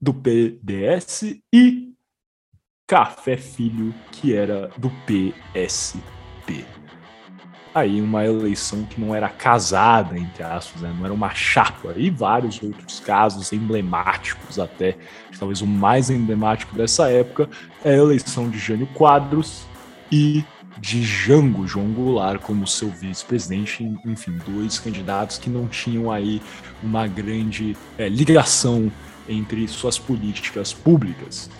do 0.00 0.12
PDS, 0.12 1.40
e 1.54 1.92
Café 2.88 3.36
Filho, 3.36 3.94
que 4.10 4.34
era 4.34 4.68
do 4.76 4.90
PSP. 5.06 6.64
Aí 7.72 8.02
uma 8.02 8.24
eleição 8.24 8.84
que 8.84 9.00
não 9.00 9.14
era 9.14 9.28
casada, 9.28 10.18
entre 10.18 10.42
aspas, 10.42 10.82
né? 10.82 10.92
não 10.98 11.04
era 11.04 11.14
uma 11.14 11.32
chapa, 11.32 11.94
e 11.96 12.10
vários 12.10 12.60
outros 12.60 12.98
casos 12.98 13.52
emblemáticos 13.52 14.58
até, 14.58 14.98
talvez 15.38 15.62
o 15.62 15.68
mais 15.68 16.10
emblemático 16.10 16.74
dessa 16.74 17.08
época 17.08 17.48
é 17.84 17.90
a 17.90 17.96
eleição 17.96 18.50
de 18.50 18.58
Jânio 18.58 18.88
Quadros 18.88 19.62
e 20.10 20.44
de 20.78 21.02
Jango 21.02 21.66
João 21.66 21.92
Goulart 21.92 22.40
como 22.40 22.66
seu 22.66 22.88
vice-presidente, 22.88 23.84
enfim, 24.04 24.38
dois 24.46 24.78
candidatos 24.78 25.38
que 25.38 25.50
não 25.50 25.66
tinham 25.66 26.10
aí 26.10 26.40
uma 26.82 27.06
grande 27.06 27.76
é, 27.98 28.08
ligação 28.08 28.90
entre 29.28 29.66
suas 29.68 29.98
políticas 29.98 30.72
públicas. 30.72 31.50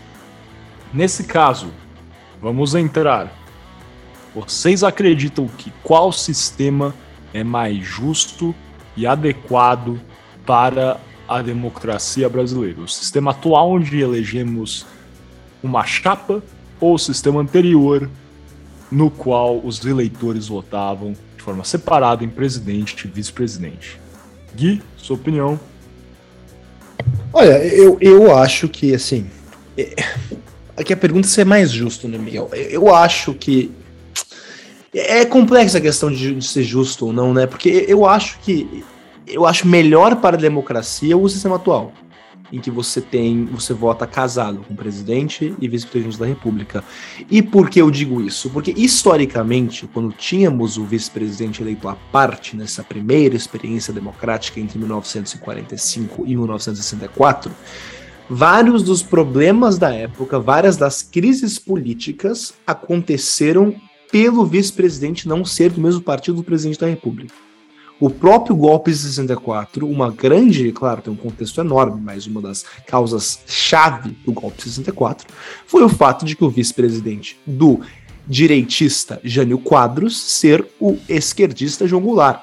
Nesse 0.92 1.24
caso, 1.24 1.70
vamos 2.40 2.74
entrar. 2.74 3.32
Vocês 4.34 4.82
acreditam 4.84 5.48
que 5.48 5.72
qual 5.82 6.12
sistema 6.12 6.94
é 7.32 7.44
mais 7.44 7.84
justo 7.84 8.54
e 8.96 9.06
adequado 9.06 10.00
para 10.46 11.00
a 11.28 11.42
democracia 11.42 12.28
brasileira? 12.28 12.80
O 12.80 12.88
sistema 12.88 13.32
atual, 13.32 13.72
onde 13.72 14.00
elegemos 14.00 14.86
uma 15.62 15.84
chapa, 15.84 16.42
ou 16.80 16.94
o 16.94 16.98
sistema 16.98 17.40
anterior, 17.40 18.08
no 18.90 19.10
qual 19.10 19.60
os 19.64 19.84
eleitores 19.84 20.48
votavam 20.48 21.14
de 21.36 21.42
forma 21.42 21.64
separada 21.64 22.24
em 22.24 22.28
presidente 22.28 23.06
e 23.06 23.10
vice-presidente. 23.10 24.00
Gui, 24.54 24.82
sua 24.96 25.16
opinião? 25.16 25.58
Olha, 27.32 27.64
eu, 27.64 27.96
eu 28.00 28.36
acho 28.36 28.68
que, 28.68 28.94
assim. 28.94 29.26
É, 29.78 29.94
aqui 30.76 30.92
a 30.92 30.96
pergunta 30.96 31.26
é 31.26 31.30
se 31.30 31.40
é 31.40 31.44
mais 31.44 31.70
justo, 31.70 32.08
né, 32.08 32.18
Miguel? 32.18 32.50
Eu 32.52 32.94
acho 32.94 33.34
que. 33.34 33.70
É 34.92 35.24
complexa 35.24 35.78
a 35.78 35.80
questão 35.80 36.10
de, 36.10 36.34
de 36.34 36.44
ser 36.44 36.64
justo 36.64 37.06
ou 37.06 37.12
não, 37.12 37.32
né? 37.32 37.46
Porque 37.46 37.84
eu 37.88 38.04
acho 38.04 38.38
que. 38.40 38.84
Eu 39.26 39.46
acho 39.46 39.66
melhor 39.68 40.16
para 40.16 40.36
a 40.36 40.40
democracia 40.40 41.16
o 41.16 41.28
sistema 41.28 41.54
atual 41.54 41.92
em 42.52 42.60
que 42.60 42.70
você 42.70 43.00
tem, 43.00 43.44
você 43.46 43.72
vota 43.72 44.06
casado 44.06 44.64
com 44.66 44.74
o 44.74 44.76
presidente 44.76 45.54
e 45.60 45.68
vice-presidente 45.68 46.18
da 46.18 46.26
República. 46.26 46.84
E 47.30 47.42
por 47.42 47.70
que 47.70 47.80
eu 47.80 47.90
digo 47.90 48.20
isso? 48.20 48.50
Porque 48.50 48.74
historicamente, 48.76 49.88
quando 49.92 50.12
tínhamos 50.12 50.76
o 50.76 50.84
vice-presidente 50.84 51.62
eleito 51.62 51.88
à 51.88 51.94
parte 51.94 52.56
nessa 52.56 52.82
primeira 52.82 53.36
experiência 53.36 53.92
democrática 53.92 54.60
entre 54.60 54.78
1945 54.78 56.24
e 56.26 56.36
1964, 56.36 57.52
vários 58.28 58.82
dos 58.82 59.02
problemas 59.02 59.78
da 59.78 59.92
época, 59.92 60.38
várias 60.38 60.76
das 60.76 61.02
crises 61.02 61.58
políticas 61.58 62.54
aconteceram 62.66 63.74
pelo 64.10 64.44
vice-presidente 64.44 65.28
não 65.28 65.44
ser 65.44 65.70
do 65.70 65.80
mesmo 65.80 66.00
partido 66.00 66.36
do 66.36 66.42
presidente 66.42 66.80
da 66.80 66.86
República. 66.86 67.49
O 68.00 68.08
próprio 68.08 68.56
golpe 68.56 68.90
de 68.90 68.96
64, 68.96 69.86
uma 69.86 70.10
grande, 70.10 70.72
claro, 70.72 71.02
tem 71.02 71.12
um 71.12 71.16
contexto 71.16 71.60
enorme, 71.60 72.00
mas 72.02 72.26
uma 72.26 72.40
das 72.40 72.64
causas-chave 72.86 74.16
do 74.24 74.32
golpe 74.32 74.56
de 74.56 74.70
64 74.70 75.28
foi 75.66 75.82
o 75.82 75.88
fato 75.88 76.24
de 76.24 76.34
que 76.34 76.42
o 76.42 76.48
vice-presidente 76.48 77.38
do 77.46 77.80
direitista 78.26 79.20
Jânio 79.22 79.58
Quadros 79.58 80.18
ser 80.18 80.66
o 80.80 80.96
esquerdista 81.06 81.86
João 81.86 82.00
Goulart. 82.00 82.40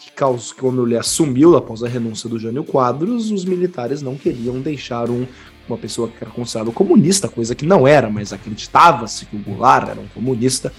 Que 0.00 0.10
causou, 0.10 0.56
quando 0.58 0.84
ele 0.84 0.96
assumiu 0.96 1.56
após 1.56 1.84
a 1.84 1.88
renúncia 1.88 2.28
do 2.28 2.36
Jânio 2.36 2.64
Quadros, 2.64 3.30
os 3.30 3.44
militares 3.44 4.02
não 4.02 4.16
queriam 4.16 4.60
deixar 4.60 5.08
um, 5.10 5.28
uma 5.68 5.78
pessoa 5.78 6.08
que 6.08 6.16
era 6.20 6.30
considerada 6.30 6.72
comunista, 6.72 7.28
coisa 7.28 7.54
que 7.54 7.64
não 7.64 7.86
era, 7.86 8.10
mas 8.10 8.32
acreditava-se 8.32 9.26
que 9.26 9.36
o 9.36 9.38
Goulart 9.38 9.90
era 9.90 10.00
um 10.00 10.08
comunista, 10.08 10.72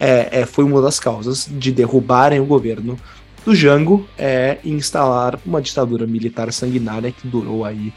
é, 0.00 0.40
é, 0.40 0.46
foi 0.46 0.64
uma 0.64 0.82
das 0.82 0.98
causas 0.98 1.46
de 1.48 1.70
derrubarem 1.70 2.40
o 2.40 2.46
governo 2.46 2.98
do 3.44 3.54
Jango 3.54 4.06
é 4.18 4.58
instalar 4.64 5.38
uma 5.44 5.60
ditadura 5.62 6.06
militar 6.06 6.52
sanguinária 6.52 7.12
que 7.12 7.26
durou 7.26 7.64
aí 7.64 7.92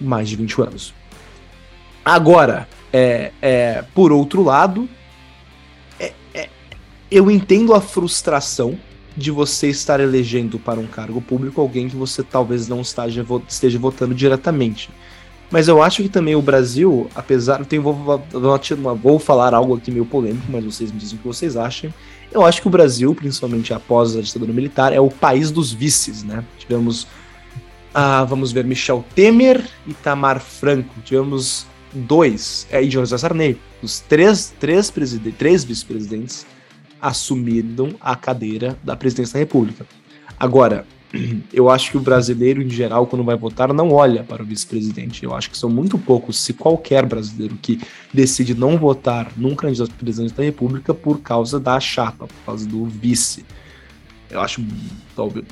mais 0.00 0.28
de 0.28 0.36
20 0.36 0.62
anos. 0.62 0.94
Agora, 2.04 2.68
é, 2.92 3.32
é, 3.40 3.84
por 3.94 4.12
outro 4.12 4.42
lado, 4.42 4.88
é, 5.98 6.12
é, 6.34 6.48
eu 7.10 7.30
entendo 7.30 7.72
a 7.72 7.80
frustração 7.80 8.78
de 9.16 9.30
você 9.30 9.68
estar 9.68 10.00
elegendo 10.00 10.58
para 10.58 10.80
um 10.80 10.86
cargo 10.86 11.20
público 11.20 11.60
alguém 11.60 11.88
que 11.88 11.96
você 11.96 12.22
talvez 12.22 12.68
não 12.68 12.80
esteja, 12.80 13.24
esteja 13.48 13.78
votando 13.78 14.14
diretamente. 14.14 14.90
Mas 15.50 15.68
eu 15.68 15.82
acho 15.82 16.02
que 16.02 16.08
também 16.08 16.34
o 16.34 16.42
Brasil, 16.42 17.08
apesar. 17.14 17.64
Tenho, 17.64 17.82
vou, 17.82 17.94
vou, 17.94 18.96
vou 18.96 19.18
falar 19.18 19.54
algo 19.54 19.76
aqui 19.76 19.90
meio 19.90 20.04
polêmico, 20.04 20.46
mas 20.48 20.64
vocês 20.64 20.90
me 20.90 20.98
dizem 20.98 21.16
o 21.16 21.22
que 21.22 21.28
vocês 21.28 21.56
acham. 21.56 21.94
Eu 22.34 22.44
acho 22.44 22.60
que 22.60 22.66
o 22.66 22.70
Brasil, 22.70 23.14
principalmente 23.14 23.72
após 23.72 24.16
a 24.16 24.20
ditadura 24.20 24.52
militar, 24.52 24.92
é 24.92 24.98
o 24.98 25.08
país 25.08 25.52
dos 25.52 25.72
vices, 25.72 26.24
né? 26.24 26.44
Tivemos, 26.58 27.06
ah, 27.94 28.24
vamos 28.24 28.50
ver, 28.50 28.64
Michel 28.64 29.04
Temer 29.14 29.64
e 29.86 29.94
Tamar 29.94 30.40
Franco. 30.40 30.92
Tivemos 31.04 31.64
dois, 31.92 32.66
é, 32.72 32.82
e 32.82 32.90
José 32.90 33.16
Sarney. 33.16 33.56
Os 33.80 34.00
três, 34.00 34.52
três, 34.58 34.92
três 35.38 35.62
vice-presidentes 35.62 36.44
assumiram 37.00 37.94
a 38.00 38.16
cadeira 38.16 38.76
da 38.82 38.96
presidência 38.96 39.34
da 39.34 39.38
República. 39.38 39.86
Agora, 40.36 40.84
eu 41.52 41.70
acho 41.70 41.90
que 41.90 41.96
o 41.96 42.00
brasileiro, 42.00 42.62
em 42.62 42.70
geral, 42.70 43.06
quando 43.06 43.24
vai 43.24 43.36
votar, 43.36 43.72
não 43.72 43.90
olha 43.92 44.22
para 44.22 44.42
o 44.42 44.46
vice-presidente. 44.46 45.24
Eu 45.24 45.34
acho 45.34 45.50
que 45.50 45.58
são 45.58 45.70
muito 45.70 45.98
poucos, 45.98 46.38
se 46.38 46.52
qualquer 46.52 47.06
brasileiro 47.06 47.56
que 47.60 47.80
decide 48.12 48.54
não 48.54 48.76
votar 48.76 49.32
num 49.36 49.54
candidato 49.54 49.94
presidente 49.94 50.34
da 50.34 50.42
República 50.42 50.92
por 50.92 51.20
causa 51.20 51.58
da 51.60 51.78
chapa, 51.80 52.26
por 52.26 52.44
causa 52.44 52.66
do 52.66 52.84
vice. 52.84 53.44
Eu 54.30 54.40
acho, 54.40 54.64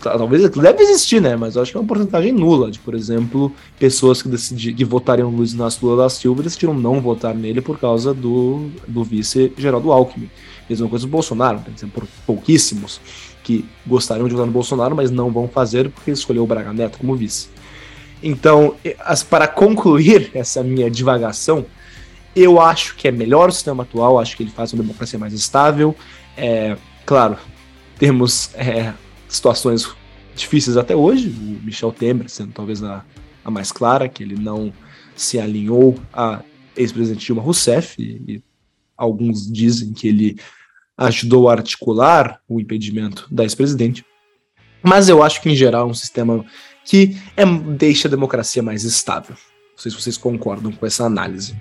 talvez, 0.02 0.50
deve 0.50 0.82
existir, 0.82 1.20
né? 1.20 1.36
Mas 1.36 1.54
eu 1.54 1.62
acho 1.62 1.70
que 1.70 1.76
é 1.76 1.80
uma 1.80 1.86
porcentagem 1.86 2.32
nula 2.32 2.70
de, 2.70 2.78
por 2.78 2.94
exemplo, 2.94 3.52
pessoas 3.78 4.22
que, 4.22 4.28
decidi, 4.28 4.72
que 4.72 4.84
votariam 4.84 5.30
no 5.30 5.36
Luiz 5.36 5.52
Inácio 5.52 5.86
Lula 5.86 6.04
da 6.04 6.08
Silva 6.08 6.42
decidiram 6.42 6.74
não 6.74 7.00
votar 7.00 7.34
nele 7.34 7.60
por 7.60 7.78
causa 7.78 8.12
do, 8.12 8.70
do 8.88 9.04
vice 9.04 9.52
Geraldo 9.56 9.92
Alckmin. 9.92 10.30
Mesma 10.68 10.88
coisa 10.88 11.06
do 11.06 11.10
Bolsonaro, 11.10 11.60
por 11.92 12.06
pouquíssimos 12.26 13.00
que 13.42 13.64
gostariam 13.86 14.26
de 14.26 14.34
votar 14.34 14.46
no 14.46 14.52
Bolsonaro, 14.52 14.96
mas 14.96 15.10
não 15.10 15.30
vão 15.30 15.46
fazer 15.48 15.90
porque 15.90 16.10
escolheu 16.10 16.42
o 16.42 16.46
Braga 16.46 16.72
Neto 16.72 16.98
como 16.98 17.14
vice. 17.14 17.48
Então, 18.22 18.74
para 19.28 19.48
concluir 19.48 20.30
essa 20.34 20.62
minha 20.62 20.90
divagação, 20.90 21.66
eu 22.34 22.60
acho 22.60 22.96
que 22.96 23.08
é 23.08 23.12
melhor 23.12 23.48
o 23.48 23.52
sistema 23.52 23.82
atual, 23.82 24.18
acho 24.18 24.36
que 24.36 24.42
ele 24.42 24.50
faz 24.50 24.72
uma 24.72 24.82
democracia 24.82 25.18
mais 25.18 25.32
estável. 25.32 25.94
É, 26.36 26.76
claro, 27.04 27.36
temos 28.02 28.52
é, 28.56 28.92
situações 29.28 29.88
difíceis 30.34 30.76
até 30.76 30.96
hoje, 30.96 31.28
o 31.28 31.64
Michel 31.64 31.92
Temer 31.92 32.28
sendo 32.28 32.50
talvez 32.50 32.82
a, 32.82 33.04
a 33.44 33.48
mais 33.48 33.70
clara, 33.70 34.08
que 34.08 34.24
ele 34.24 34.34
não 34.34 34.72
se 35.14 35.38
alinhou 35.38 35.96
a 36.12 36.42
ex-presidente 36.76 37.24
Dilma 37.24 37.40
Rousseff, 37.40 38.02
e, 38.02 38.20
e 38.26 38.42
alguns 38.96 39.48
dizem 39.48 39.92
que 39.92 40.08
ele 40.08 40.36
ajudou 40.98 41.48
a 41.48 41.52
articular 41.52 42.40
o 42.48 42.58
impedimento 42.58 43.28
da 43.30 43.44
ex-presidente. 43.44 44.04
Mas 44.82 45.08
eu 45.08 45.22
acho 45.22 45.40
que, 45.40 45.48
em 45.48 45.54
geral, 45.54 45.86
é 45.86 45.90
um 45.92 45.94
sistema 45.94 46.44
que 46.84 47.16
é, 47.36 47.46
deixa 47.46 48.08
a 48.08 48.10
democracia 48.10 48.64
mais 48.64 48.82
estável. 48.82 49.36
Não 49.36 49.78
sei 49.78 49.92
se 49.92 50.02
vocês 50.02 50.18
concordam 50.18 50.72
com 50.72 50.84
essa 50.84 51.04
análise. 51.04 51.54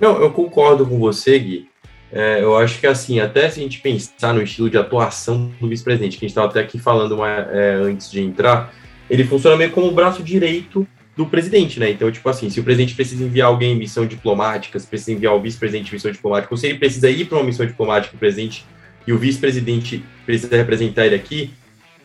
Não, 0.00 0.22
eu 0.22 0.32
concordo 0.32 0.86
com 0.86 1.00
você, 1.00 1.36
Gui. 1.36 1.71
É, 2.12 2.42
eu 2.42 2.56
acho 2.58 2.78
que, 2.78 2.86
assim, 2.86 3.20
até 3.20 3.48
se 3.48 3.58
a 3.58 3.62
gente 3.62 3.80
pensar 3.80 4.34
no 4.34 4.42
estilo 4.42 4.68
de 4.68 4.76
atuação 4.76 5.50
do 5.58 5.66
vice-presidente, 5.66 6.18
que 6.18 6.26
a 6.26 6.28
gente 6.28 6.32
estava 6.32 6.48
até 6.48 6.60
aqui 6.60 6.78
falando 6.78 7.12
uma, 7.12 7.28
é, 7.28 7.74
antes 7.82 8.10
de 8.10 8.20
entrar, 8.20 8.72
ele 9.08 9.24
funciona 9.24 9.56
meio 9.56 9.70
como 9.70 9.86
o 9.86 9.92
braço 9.92 10.22
direito 10.22 10.86
do 11.16 11.26
presidente, 11.26 11.80
né? 11.80 11.90
Então, 11.90 12.10
tipo 12.12 12.28
assim, 12.28 12.50
se 12.50 12.60
o 12.60 12.64
presidente 12.64 12.94
precisa 12.94 13.24
enviar 13.24 13.48
alguém 13.48 13.72
em 13.72 13.78
missão 13.78 14.06
diplomática, 14.06 14.78
se 14.78 14.86
precisa 14.86 15.12
enviar 15.12 15.34
o 15.34 15.40
vice-presidente 15.40 15.90
em 15.90 15.94
missão 15.94 16.10
diplomática, 16.10 16.52
ou 16.52 16.58
se 16.58 16.66
ele 16.66 16.78
precisa 16.78 17.08
ir 17.08 17.24
para 17.24 17.38
uma 17.38 17.44
missão 17.44 17.64
diplomática, 17.64 18.14
o 18.14 18.18
presidente 18.18 18.64
e 19.06 19.12
o 19.12 19.18
vice-presidente 19.18 20.04
precisa 20.24 20.54
representar 20.54 21.06
ele 21.06 21.14
aqui, 21.14 21.50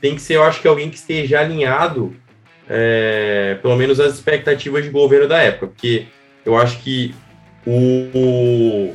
tem 0.02 0.16
que 0.16 0.22
ser, 0.22 0.36
eu 0.36 0.44
acho 0.44 0.62
que 0.62 0.68
alguém 0.68 0.90
que 0.90 0.98
esteja 0.98 1.40
alinhado, 1.40 2.16
é, 2.70 3.58
pelo 3.62 3.76
menos 3.76 4.00
às 4.00 4.14
expectativas 4.14 4.84
de 4.84 4.90
governo 4.90 5.28
da 5.28 5.42
época, 5.42 5.68
porque 5.68 6.06
eu 6.46 6.58
acho 6.58 6.80
que 6.80 7.14
o, 7.66 8.94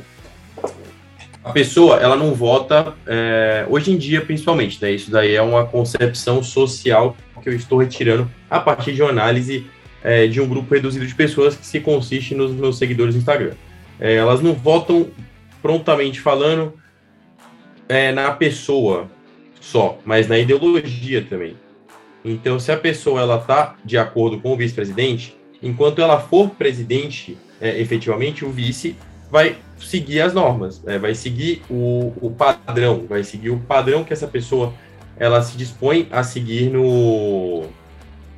a 1.43 1.51
pessoa 1.51 1.97
ela 1.97 2.15
não 2.15 2.33
vota 2.33 2.93
é, 3.05 3.65
hoje 3.69 3.91
em 3.91 3.97
dia 3.97 4.21
principalmente, 4.21 4.81
né? 4.81 4.91
Isso 4.91 5.11
daí 5.11 5.35
é 5.35 5.41
uma 5.41 5.65
concepção 5.65 6.41
social 6.41 7.17
que 7.41 7.49
eu 7.49 7.53
estou 7.53 7.79
retirando 7.79 8.31
a 8.49 8.59
partir 8.59 8.93
de 8.93 9.01
uma 9.01 9.11
análise 9.11 9.65
é, 10.01 10.27
de 10.27 10.39
um 10.39 10.47
grupo 10.47 10.73
reduzido 10.73 11.05
de 11.05 11.13
pessoas 11.13 11.55
que 11.55 11.65
se 11.65 11.79
consiste 11.79 12.33
nos 12.33 12.51
meus 12.51 12.77
seguidores 12.77 13.13
no 13.13 13.19
Instagram. 13.19 13.51
É, 13.99 14.15
elas 14.15 14.41
não 14.41 14.53
votam 14.53 15.07
prontamente 15.61 16.19
falando 16.19 16.73
é, 17.87 18.11
na 18.11 18.31
pessoa 18.31 19.09
só, 19.59 19.97
mas 20.05 20.27
na 20.27 20.37
ideologia 20.37 21.21
também. 21.21 21.55
Então, 22.23 22.59
se 22.59 22.71
a 22.71 22.77
pessoa 22.77 23.21
ela 23.21 23.37
tá 23.37 23.75
de 23.83 23.97
acordo 23.97 24.39
com 24.39 24.53
o 24.53 24.57
vice-presidente, 24.57 25.35
enquanto 25.61 26.01
ela 26.01 26.19
for 26.19 26.49
presidente, 26.49 27.37
é, 27.59 27.79
efetivamente 27.79 28.45
o 28.45 28.49
vice 28.49 28.95
vai 29.33 29.55
seguir 29.79 30.21
as 30.21 30.31
normas, 30.31 30.79
é, 30.85 30.99
vai 30.99 31.15
seguir 31.15 31.63
o, 31.67 32.13
o 32.21 32.29
padrão, 32.29 33.07
vai 33.09 33.23
seguir 33.23 33.49
o 33.49 33.57
padrão 33.57 34.03
que 34.03 34.13
essa 34.13 34.27
pessoa 34.27 34.71
ela 35.17 35.41
se 35.41 35.57
dispõe 35.57 36.07
a 36.11 36.21
seguir 36.23 36.69
no, 36.69 37.63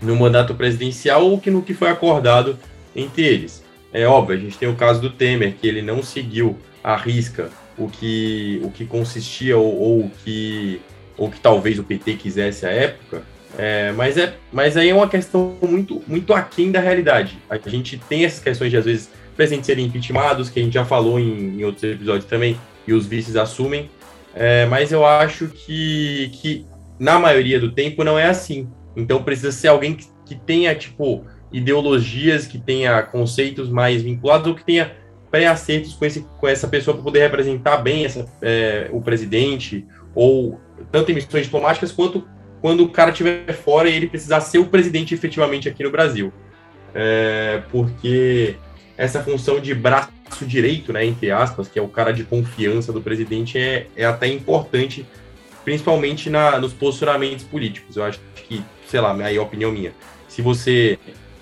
no 0.01 0.15
mandato 0.15 0.55
presidencial 0.55 1.25
ou 1.25 1.37
que 1.37 1.51
no 1.51 1.61
que 1.61 1.73
foi 1.73 1.89
acordado 1.89 2.57
entre 2.95 3.23
eles. 3.23 3.61
É 3.91 4.07
óbvio, 4.07 4.37
a 4.37 4.39
gente 4.39 4.57
tem 4.57 4.69
o 4.69 4.75
caso 4.75 5.01
do 5.01 5.09
Temer, 5.09 5.55
que 5.59 5.67
ele 5.67 5.81
não 5.81 6.01
seguiu 6.01 6.57
a 6.81 6.95
risca 6.95 7.49
o 7.77 7.89
que, 7.89 8.61
o 8.63 8.71
que 8.71 8.85
consistia 8.85 9.57
ou, 9.57 9.77
ou 9.77 10.11
que, 10.23 10.79
ou 11.17 11.29
que 11.29 11.41
talvez 11.41 11.77
o 11.77 11.83
PT 11.83 12.13
quisesse 12.13 12.65
à 12.65 12.71
época, 12.71 13.21
é, 13.57 13.91
mas, 13.91 14.17
é, 14.17 14.33
mas 14.49 14.77
aí 14.77 14.91
é 14.91 14.95
uma 14.95 15.09
questão 15.09 15.57
muito, 15.61 16.01
muito 16.07 16.33
aquém 16.33 16.71
da 16.71 16.79
realidade. 16.79 17.37
A 17.49 17.57
gente 17.69 17.97
tem 17.97 18.23
essas 18.23 18.41
questões 18.41 18.71
de, 18.71 18.77
às 18.77 18.85
vezes, 18.85 19.09
presidentes 19.35 19.67
serem 19.67 19.85
impeachmentados, 19.85 20.49
que 20.49 20.59
a 20.59 20.63
gente 20.63 20.73
já 20.73 20.85
falou 20.85 21.19
em, 21.19 21.59
em 21.59 21.63
outros 21.63 21.83
episódios 21.83 22.25
também, 22.25 22.57
e 22.87 22.93
os 22.93 23.05
vices 23.05 23.35
assumem, 23.35 23.89
é, 24.33 24.65
mas 24.65 24.91
eu 24.91 25.05
acho 25.05 25.47
que, 25.47 26.29
que, 26.33 26.65
na 26.99 27.17
maioria 27.17 27.59
do 27.59 27.71
tempo, 27.71 28.03
não 28.03 28.19
é 28.19 28.27
assim. 28.27 28.67
Então 28.95 29.23
precisa 29.23 29.51
ser 29.51 29.69
alguém 29.69 29.95
que, 29.95 30.07
que 30.25 30.35
tenha, 30.35 30.75
tipo, 30.75 31.25
ideologias, 31.51 32.45
que 32.45 32.59
tenha 32.59 33.01
conceitos 33.03 33.69
mais 33.69 34.01
vinculados, 34.01 34.47
ou 34.47 34.55
que 34.55 34.63
tenha 34.63 34.91
pré-acertos 35.31 35.93
com, 35.93 36.05
esse, 36.05 36.21
com 36.37 36.47
essa 36.47 36.67
pessoa 36.67 36.95
para 36.95 37.03
poder 37.03 37.19
representar 37.19 37.77
bem 37.77 38.05
essa, 38.05 38.25
é, 38.41 38.89
o 38.91 39.01
presidente, 39.01 39.85
ou 40.13 40.59
tanto 40.91 41.11
em 41.11 41.15
missões 41.15 41.43
diplomáticas, 41.45 41.91
quanto 41.91 42.27
quando 42.61 42.83
o 42.83 42.89
cara 42.89 43.11
estiver 43.11 43.53
fora 43.53 43.87
e 43.87 43.95
ele 43.95 44.07
precisar 44.07 44.41
ser 44.41 44.57
o 44.57 44.65
presidente 44.65 45.13
efetivamente 45.13 45.69
aqui 45.69 45.83
no 45.83 45.91
Brasil. 45.91 46.33
É, 46.93 47.61
porque 47.69 48.55
essa 48.97 49.21
função 49.21 49.59
de 49.59 49.73
braço 49.73 50.11
direito, 50.41 50.91
né, 50.93 51.05
entre 51.05 51.31
aspas, 51.31 51.67
que 51.67 51.77
é 51.77 51.81
o 51.81 51.87
cara 51.87 52.11
de 52.11 52.23
confiança 52.23 52.91
do 52.91 53.01
presidente, 53.01 53.57
é, 53.57 53.87
é 53.95 54.05
até 54.05 54.27
importante, 54.27 55.05
principalmente 55.63 56.29
na, 56.29 56.59
nos 56.59 56.73
posicionamentos 56.73 57.43
políticos. 57.45 57.97
Eu 57.97 58.03
acho 58.03 58.19
que, 58.35 58.63
sei 58.87 58.99
lá, 58.99 59.13
aí 59.23 59.35
é 59.35 59.39
a 59.39 59.43
opinião 59.43 59.71
minha. 59.71 59.93
Se 60.27 60.41
você 60.41 60.97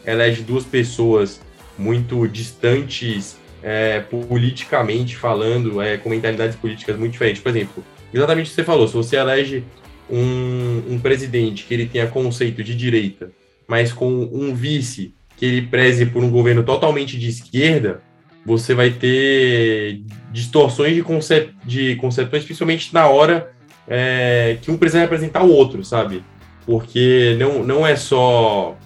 elege 0.06 0.42
duas 0.42 0.66
pessoas 0.66 1.42
muito 1.78 2.28
distantes 2.28 3.38
é, 3.62 4.02
politicamente 4.02 5.16
falando, 5.16 5.82
é, 5.82 5.98
com 5.98 6.10
mentalidades 6.10 6.56
políticas 6.56 6.98
muito 6.98 7.14
diferentes, 7.14 7.42
por 7.42 7.50
exemplo, 7.50 7.84
exatamente 8.14 8.48
o 8.48 8.50
que 8.50 8.56
você 8.56 8.64
falou, 8.64 8.88
se 8.88 8.94
você 8.94 9.16
elege 9.16 9.64
um, 10.10 10.84
um 10.90 11.00
presidente 11.00 11.64
que 11.64 11.74
ele 11.74 11.86
tenha 11.86 12.08
conceito 12.08 12.64
de 12.64 12.76
direita, 12.76 13.32
mas 13.68 13.94
com 13.94 14.30
um 14.32 14.54
vice 14.54 15.14
que 15.38 15.46
ele 15.46 15.62
preze 15.64 16.06
por 16.06 16.24
um 16.24 16.30
governo 16.30 16.64
totalmente 16.64 17.18
de 17.18 17.28
esquerda, 17.28 18.02
você 18.46 18.74
vai 18.74 18.92
ter 18.92 20.02
distorções 20.32 20.96
de, 20.96 21.02
concep 21.02 21.54
de 21.66 21.96
concepções, 21.96 22.44
principalmente 22.44 22.94
na 22.94 23.08
hora 23.08 23.52
é, 23.88 24.58
que 24.62 24.70
um 24.70 24.78
precisa 24.78 25.02
representar 25.02 25.44
o 25.44 25.52
outro, 25.52 25.84
sabe? 25.84 26.24
Porque 26.66 27.36
não, 27.40 27.64
não 27.64 27.86
é 27.86 27.96
só. 27.96 28.78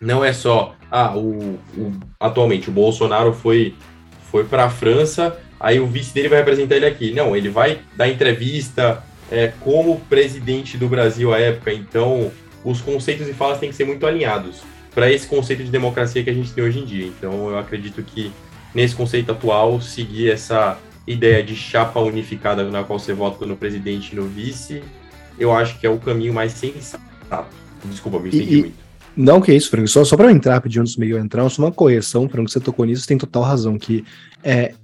Não 0.00 0.24
é 0.24 0.32
só. 0.32 0.74
Ah, 0.90 1.16
o, 1.16 1.58
o 1.76 1.92
atualmente 2.20 2.68
o 2.68 2.72
Bolsonaro 2.72 3.32
foi, 3.32 3.74
foi 4.30 4.44
para 4.44 4.64
a 4.64 4.70
França, 4.70 5.36
aí 5.58 5.80
o 5.80 5.86
vice 5.86 6.14
dele 6.14 6.28
vai 6.28 6.38
representar 6.38 6.76
ele 6.76 6.86
aqui. 6.86 7.12
Não, 7.12 7.36
ele 7.36 7.48
vai 7.48 7.80
dar 7.96 8.08
entrevista 8.08 9.02
é, 9.30 9.52
como 9.60 10.00
presidente 10.08 10.76
do 10.76 10.88
Brasil 10.88 11.32
à 11.32 11.38
época, 11.38 11.72
então 11.72 12.30
os 12.64 12.80
conceitos 12.80 13.28
e 13.28 13.32
falas 13.32 13.58
têm 13.58 13.70
que 13.70 13.76
ser 13.76 13.84
muito 13.84 14.06
alinhados 14.06 14.62
para 14.94 15.10
esse 15.12 15.26
conceito 15.26 15.64
de 15.64 15.70
democracia 15.70 16.22
que 16.22 16.30
a 16.30 16.34
gente 16.34 16.52
tem 16.52 16.62
hoje 16.62 16.78
em 16.78 16.84
dia. 16.84 17.06
Então, 17.06 17.50
eu 17.50 17.58
acredito 17.58 18.02
que 18.02 18.30
nesse 18.74 18.94
conceito 18.94 19.32
atual, 19.32 19.80
seguir 19.80 20.30
essa 20.30 20.78
ideia 21.06 21.42
de 21.42 21.54
chapa 21.54 22.00
unificada 22.00 22.64
na 22.70 22.82
qual 22.82 22.98
você 22.98 23.12
vota 23.12 23.44
no 23.44 23.56
presidente 23.56 24.12
e 24.12 24.16
no 24.16 24.26
vice, 24.26 24.82
eu 25.38 25.52
acho 25.52 25.78
que 25.78 25.86
é 25.86 25.90
o 25.90 25.98
caminho 25.98 26.32
mais 26.32 26.52
sensato. 26.52 27.02
Desculpa, 27.84 28.18
me 28.18 28.28
estendi 28.28 28.60
muito. 28.60 28.84
Não, 29.16 29.40
que 29.40 29.52
é 29.52 29.54
isso, 29.54 29.70
Franco. 29.70 29.86
Só, 29.86 30.04
só 30.04 30.16
para 30.16 30.32
entrar, 30.32 30.60
pedir 30.60 30.80
antes 30.80 30.96
do 30.96 31.00
Miguel 31.00 31.18
entrar, 31.18 31.48
só 31.48 31.62
uma 31.62 31.70
correção, 31.70 32.28
Franco, 32.28 32.50
você 32.50 32.58
tocou 32.58 32.84
nisso, 32.84 33.06
tem 33.06 33.16
total 33.16 33.42
razão, 33.42 33.78
que 33.78 34.04
é, 34.42 34.74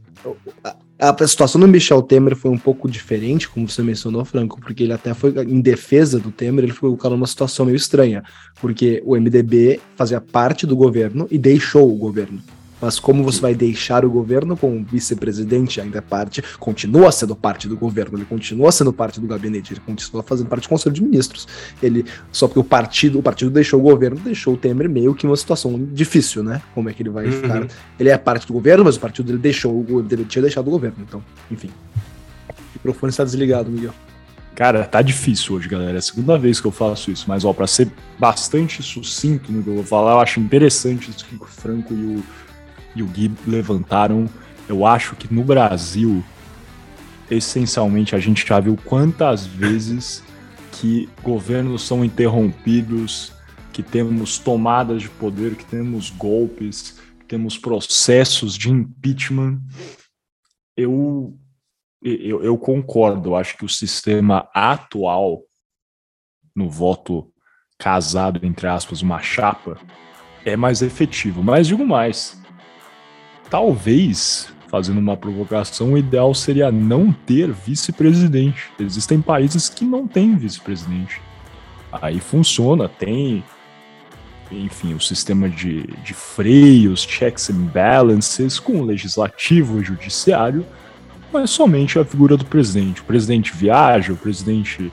a 1.01 1.27
situação 1.27 1.59
do 1.61 1.67
Michel 1.67 2.03
Temer 2.03 2.37
foi 2.37 2.51
um 2.51 2.59
pouco 2.59 2.89
diferente, 2.89 3.49
como 3.49 3.67
você 3.67 3.83
mencionou, 3.83 4.23
Franco, 4.25 4.61
porque 4.61 4.83
ele 4.83 4.93
até 4.93 5.15
foi 5.15 5.31
em 5.45 5.61
defesa 5.61 6.19
do 6.19 6.31
Temer, 6.31 6.65
ele 6.65 6.73
foi 6.73 6.91
colocado 6.91 7.13
numa 7.13 7.27
situação 7.27 7.65
meio 7.65 7.77
estranha, 7.77 8.23
porque 8.61 9.03
o 9.07 9.17
MDB 9.17 9.81
fazia 9.97 10.21
parte 10.21 10.67
do 10.67 10.77
governo 10.77 11.27
e 11.31 11.39
deixou 11.39 11.91
o 11.91 11.97
governo. 11.97 12.41
Mas 12.81 12.99
como 12.99 13.23
você 13.23 13.41
vai 13.41 13.55
deixar 13.55 14.05
o 14.05 14.11
governo 14.11 14.57
com 14.57 14.79
o 14.79 14.85
vice-presidente 14.85 15.81
ainda 15.81 16.01
parte, 16.01 16.43
continua 16.59 17.13
sendo 17.13 17.37
parte 17.37 17.69
do 17.69 17.77
governo, 17.77 18.19
ele 18.19 18.25
continua 18.25 18.73
sendo 18.73 18.93
parte 18.93 19.21
do 19.21 19.27
gabinete, 19.27 19.73
ele 19.73 19.81
continua 19.81 20.23
fazendo 20.23 20.49
parte 20.49 20.63
do 20.63 20.69
Conselho 20.69 20.95
de 20.95 21.03
Ministros. 21.03 21.47
Ele 21.83 22.05
só 22.33 22.47
porque 22.47 22.61
o 22.61 22.65
partido, 22.65 23.19
o 23.19 23.23
partido 23.23 23.51
deixou 23.51 23.81
o 23.81 23.83
governo, 23.83 24.19
deixou 24.21 24.55
o 24.55 24.57
Temer 24.57 24.89
meio 24.89 25.15
que 25.15 25.27
uma 25.27 25.37
situação 25.37 25.79
difícil, 25.93 26.43
né? 26.43 26.63
Como 26.75 26.89
é 26.89 26.95
que 26.95 27.03
ele 27.03 27.11
vai 27.11 27.27
uhum. 27.27 27.33
ficar? 27.33 27.67
Ele 27.99 28.09
é 28.09 28.17
parte 28.17 28.47
do 28.47 28.53
governo, 28.53 28.85
mas 28.85 28.97
o 28.97 29.01
partido 29.01 29.27
dele 29.27 29.39
deixou, 29.39 29.85
ele 30.11 30.25
tinha 30.25 30.43
deixado 30.43 30.69
o 30.69 30.71
governo, 30.71 30.97
então, 31.01 31.23
enfim. 31.51 31.71
O 32.49 32.55
microfone 32.75 33.11
está 33.11 33.25
desligado, 33.25 33.71
Miguel. 33.71 33.93
Cara, 34.55 34.85
tá 34.85 35.01
difícil 35.01 35.55
hoje, 35.55 35.69
galera. 35.69 35.95
É 35.95 35.99
a 35.99 36.03
segunda 36.03 36.37
vez 36.39 36.61
que 36.61 36.67
eu 36.67 36.71
faço 36.71 37.11
isso, 37.11 37.25
mas 37.27 37.45
ó, 37.47 37.53
para 37.53 37.67
ser 37.67 37.91
bastante 38.19 38.83
sucinto 38.83 39.51
no 39.51 39.63
que 39.63 39.71
eu 39.71 39.77
vou 39.77 39.85
falar, 39.85 40.13
eu 40.13 40.21
acho 40.21 40.39
interessante 40.39 41.11
isso 41.11 41.25
que 41.25 41.35
o 41.35 41.47
Franco 41.47 41.95
e 41.95 42.17
o 42.17 42.23
e 42.95 43.03
o 43.03 43.07
Gui 43.07 43.33
levantaram. 43.47 44.29
Eu 44.69 44.87
acho 44.87 45.17
que 45.17 45.33
no 45.33 45.43
Brasil, 45.43 46.25
essencialmente, 47.31 48.15
a 48.15 48.19
gente 48.19 48.47
já 48.47 48.61
viu 48.61 48.77
quantas 48.85 49.47
vezes 49.47 50.23
que 50.73 51.09
governos 51.23 51.83
são 51.83 52.05
interrompidos, 52.05 53.33
que 53.73 53.83
temos 53.83 54.39
tomadas 54.39 55.03
de 55.03 55.09
poder, 55.09 55.57
que 55.57 55.65
temos 55.65 56.11
golpes, 56.11 57.01
que 57.21 57.27
temos 57.27 57.59
processos 57.59 58.57
de 58.57 58.71
impeachment. 58.71 59.61
Eu, 60.77 61.37
eu, 62.03 62.43
eu 62.43 62.57
concordo, 62.57 63.35
acho 63.37 63.57
que 63.57 63.65
o 63.65 63.69
sistema 63.69 64.49
atual, 64.55 65.43
no 66.55 66.69
voto 66.69 67.33
casado, 67.79 68.45
entre 68.45 68.67
aspas, 68.67 69.03
uma 69.03 69.21
chapa, 69.21 69.79
é 70.45 70.57
mais 70.57 70.83
efetivo. 70.83 71.43
Mas 71.43 71.67
digo 71.67 71.87
mais, 71.87 72.40
talvez, 73.51 74.49
fazendo 74.69 74.99
uma 74.99 75.17
provocação, 75.17 75.93
o 75.93 75.99
ideal 75.99 76.33
seria 76.33 76.71
não 76.71 77.13
ter 77.13 77.51
vice-presidente. 77.51 78.71
Existem 78.79 79.21
países 79.21 79.69
que 79.69 79.85
não 79.85 80.07
têm 80.07 80.37
vice-presidente. 80.37 81.21
Aí 81.93 82.21
funciona, 82.21 82.89
tem, 82.89 83.43
enfim, 84.53 84.95
o 84.95 85.01
sistema 85.01 85.49
de, 85.49 85.83
de 86.05 86.15
freios, 86.15 87.03
checks 87.03 87.51
and 87.51 87.67
balances, 87.75 88.61
com 88.61 88.81
o 88.81 88.85
legislativo 88.85 89.81
e 89.81 89.85
judiciário, 89.85 90.65
mas 91.33 91.51
somente 91.51 91.99
a 91.99 92.05
figura 92.05 92.37
do 92.37 92.45
presidente. 92.45 93.01
O 93.01 93.05
presidente 93.05 93.53
viaja, 93.53 94.13
o 94.13 94.17
presidente 94.17 94.93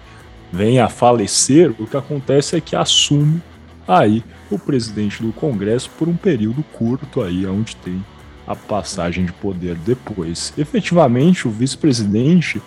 vem 0.51 0.79
a 0.79 0.89
falecer, 0.89 1.71
o 1.77 1.85
que 1.85 1.97
acontece 1.97 2.55
é 2.55 2.61
que 2.61 2.75
assume 2.75 3.41
aí 3.87 4.23
o 4.49 4.57
presidente 4.57 5.21
do 5.21 5.31
Congresso 5.31 5.89
por 5.97 6.07
um 6.07 6.15
período 6.15 6.63
curto 6.73 7.21
aí, 7.21 7.45
onde 7.45 7.75
tem 7.75 8.03
a 8.47 8.55
passagem 8.55 9.25
de 9.25 9.33
poder 9.33 9.75
depois. 9.75 10.53
Efetivamente, 10.57 11.47
o 11.47 11.51
vice-presidente 11.51 12.61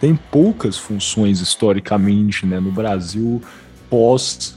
tem 0.00 0.16
poucas 0.16 0.76
funções 0.76 1.40
historicamente 1.40 2.46
né, 2.46 2.58
no 2.58 2.72
Brasil 2.72 3.40
pós 3.88 4.56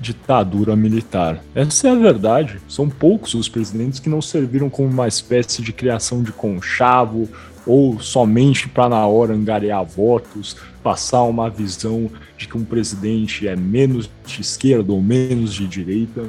ditadura 0.00 0.76
militar. 0.76 1.42
Essa 1.54 1.88
é 1.88 1.90
a 1.90 1.94
verdade. 1.94 2.60
São 2.68 2.88
poucos 2.88 3.34
os 3.34 3.48
presidentes 3.48 3.98
que 3.98 4.08
não 4.08 4.22
serviram 4.22 4.70
como 4.70 4.88
uma 4.88 5.08
espécie 5.08 5.60
de 5.62 5.72
criação 5.72 6.22
de 6.22 6.32
conchavo 6.32 7.28
ou 7.66 8.00
somente 8.00 8.68
para 8.68 8.88
na 8.88 9.06
hora 9.06 9.34
angariar 9.34 9.84
votos, 9.84 10.56
passar 10.82 11.24
uma 11.24 11.50
visão 11.50 12.10
de 12.36 12.48
que 12.48 12.56
um 12.56 12.64
presidente 12.64 13.46
é 13.46 13.54
menos 13.54 14.08
de 14.24 14.40
esquerda 14.40 14.92
ou 14.92 15.02
menos 15.02 15.52
de 15.52 15.66
direita. 15.66 16.26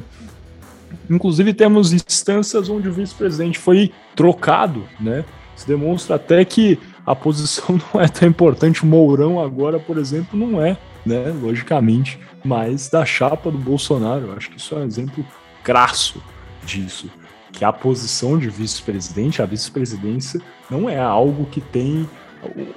Inclusive 1.09 1.53
temos 1.53 1.91
instâncias 1.93 2.69
onde 2.69 2.87
o 2.87 2.93
vice-presidente 2.93 3.57
foi 3.57 3.91
trocado, 4.15 4.83
né? 4.99 5.25
Se 5.55 5.67
demonstra 5.67 6.15
até 6.15 6.45
que 6.45 6.79
a 7.05 7.15
posição 7.15 7.79
não 7.93 8.01
é 8.01 8.07
tão 8.07 8.27
importante. 8.27 8.83
O 8.83 8.85
Mourão 8.85 9.39
agora, 9.39 9.79
por 9.79 9.97
exemplo, 9.97 10.37
não 10.37 10.61
é, 10.61 10.77
né? 11.05 11.33
Logicamente, 11.41 12.19
mas 12.43 12.89
da 12.89 13.05
chapa 13.05 13.49
do 13.49 13.57
Bolsonaro. 13.57 14.27
Eu 14.27 14.33
acho 14.33 14.49
que 14.49 14.57
isso 14.57 14.75
é 14.75 14.79
um 14.79 14.85
exemplo 14.85 15.25
crasso 15.63 16.21
disso 16.65 17.09
que 17.51 17.65
a 17.65 17.73
posição 17.73 18.37
de 18.37 18.49
vice-presidente, 18.49 19.41
a 19.41 19.45
vice-presidência, 19.45 20.39
não 20.69 20.89
é 20.89 20.97
algo 20.97 21.45
que 21.45 21.59
tem 21.59 22.07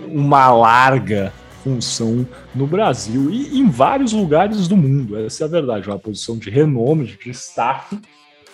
uma 0.09 0.53
larga 0.53 1.33
função 1.63 2.27
no 2.55 2.67
Brasil 2.67 3.31
e 3.31 3.61
em 3.61 3.69
vários 3.71 4.13
lugares 4.13 4.67
do 4.67 4.77
mundo. 4.77 5.17
Essa 5.17 5.45
é 5.45 5.47
a 5.47 5.51
verdade, 5.51 5.89
é 5.89 5.93
uma 5.93 5.99
posição 5.99 6.37
de 6.37 6.51
renome, 6.51 7.07
de 7.07 7.17
destaque. 7.17 8.01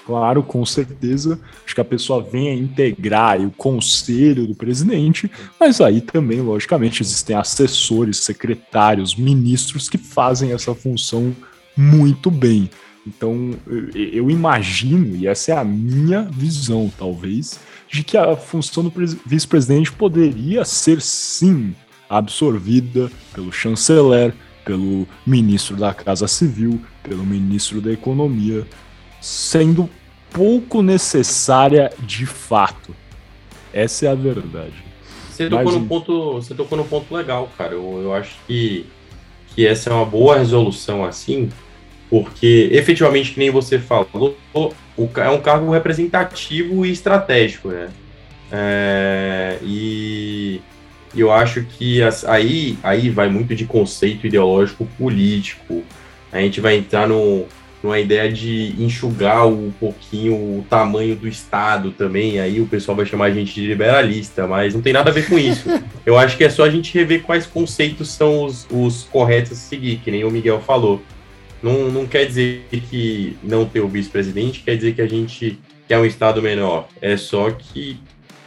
Claro, 0.08 0.42
com 0.42 0.64
certeza, 0.64 1.38
acho 1.62 1.74
que 1.74 1.82
a 1.82 1.84
pessoa 1.84 2.22
vem 2.22 2.48
a 2.48 2.54
integrar 2.54 3.38
o 3.42 3.50
conselho 3.50 4.46
do 4.46 4.54
presidente, 4.54 5.30
mas 5.60 5.82
aí 5.82 6.00
também, 6.00 6.40
logicamente, 6.40 7.02
existem 7.02 7.36
assessores, 7.36 8.24
secretários, 8.24 9.14
ministros 9.14 9.86
que 9.86 9.98
fazem 9.98 10.52
essa 10.52 10.74
função 10.74 11.36
muito 11.76 12.30
bem. 12.30 12.70
Então, 13.06 13.50
eu 13.94 14.30
imagino, 14.30 15.14
e 15.14 15.26
essa 15.26 15.52
é 15.52 15.58
a 15.58 15.62
minha 15.62 16.22
visão, 16.22 16.90
talvez, 16.98 17.60
de 17.86 18.02
que 18.02 18.16
a 18.16 18.34
função 18.34 18.84
do 18.84 18.92
vice-presidente 19.26 19.92
poderia 19.92 20.64
ser, 20.64 21.02
sim, 21.02 21.74
absorvida 22.08 23.10
pelo 23.34 23.52
chanceler, 23.52 24.32
pelo 24.64 25.06
ministro 25.26 25.76
da 25.76 25.92
Casa 25.92 26.26
Civil, 26.26 26.80
pelo 27.02 27.26
ministro 27.26 27.82
da 27.82 27.92
Economia, 27.92 28.66
sendo 29.20 29.90
pouco 30.32 30.82
necessária 30.82 31.92
de 32.00 32.26
fato. 32.26 32.94
Essa 33.72 34.06
é 34.06 34.08
a 34.10 34.14
verdade. 34.14 34.84
Você 35.30 35.48
tocou, 35.48 35.64
Mas, 35.64 35.74
no 35.74 35.86
ponto, 35.86 36.32
você 36.34 36.54
tocou 36.54 36.78
no 36.78 36.84
ponto 36.84 37.14
legal, 37.14 37.48
cara. 37.56 37.74
Eu, 37.74 38.00
eu 38.02 38.14
acho 38.14 38.34
que, 38.46 38.86
que 39.54 39.66
essa 39.66 39.90
é 39.90 39.92
uma 39.92 40.04
boa 40.04 40.38
resolução 40.38 41.04
assim, 41.04 41.48
porque 42.10 42.68
efetivamente, 42.72 43.32
que 43.32 43.38
nem 43.38 43.50
você 43.50 43.78
falou, 43.78 44.36
é 45.16 45.30
um 45.30 45.40
cargo 45.40 45.70
representativo 45.70 46.84
e 46.84 46.90
estratégico, 46.90 47.68
né? 47.68 47.88
É, 48.50 49.58
e 49.62 50.60
eu 51.14 51.30
acho 51.30 51.64
que 51.64 52.02
as, 52.02 52.24
aí, 52.24 52.78
aí 52.82 53.10
vai 53.10 53.28
muito 53.28 53.54
de 53.54 53.64
conceito 53.64 54.26
ideológico 54.26 54.86
político. 54.98 55.84
A 56.32 56.40
gente 56.40 56.60
vai 56.60 56.76
entrar 56.76 57.06
no, 57.06 57.46
numa 57.82 57.98
ideia 57.98 58.30
de 58.30 58.74
enxugar 58.78 59.46
um 59.46 59.70
pouquinho 59.70 60.34
o 60.34 60.66
tamanho 60.68 61.14
do 61.14 61.28
Estado 61.28 61.90
também. 61.92 62.40
Aí 62.40 62.60
o 62.60 62.66
pessoal 62.66 62.96
vai 62.96 63.06
chamar 63.06 63.26
a 63.26 63.30
gente 63.30 63.54
de 63.54 63.66
liberalista, 63.66 64.46
mas 64.46 64.74
não 64.74 64.82
tem 64.82 64.92
nada 64.92 65.10
a 65.10 65.12
ver 65.12 65.28
com 65.28 65.38
isso. 65.38 65.68
Eu 66.04 66.18
acho 66.18 66.36
que 66.36 66.44
é 66.44 66.50
só 66.50 66.64
a 66.64 66.70
gente 66.70 66.92
rever 66.96 67.22
quais 67.22 67.46
conceitos 67.46 68.08
são 68.08 68.44
os, 68.44 68.66
os 68.70 69.04
corretos 69.04 69.52
a 69.52 69.56
seguir, 69.56 69.98
que 69.98 70.10
nem 70.10 70.24
o 70.24 70.30
Miguel 70.30 70.60
falou. 70.60 71.02
Não, 71.62 71.90
não 71.90 72.06
quer 72.06 72.24
dizer 72.24 72.64
que 72.70 73.36
não 73.42 73.64
ter 73.64 73.80
o 73.80 73.88
vice-presidente, 73.88 74.62
quer 74.64 74.76
dizer 74.76 74.94
que 74.94 75.02
a 75.02 75.08
gente 75.08 75.58
quer 75.86 75.98
um 75.98 76.04
Estado 76.04 76.40
menor. 76.42 76.88
É 77.00 77.16
só 77.16 77.50
que 77.50 77.98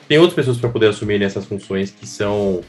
tem 0.07 0.17
outras 0.17 0.35
pessoas 0.35 0.57
para 0.57 0.69
poder 0.69 0.87
assumir 0.87 1.21
essas 1.21 1.45
funções 1.45 1.89
que 1.89 2.07
são 2.07 2.61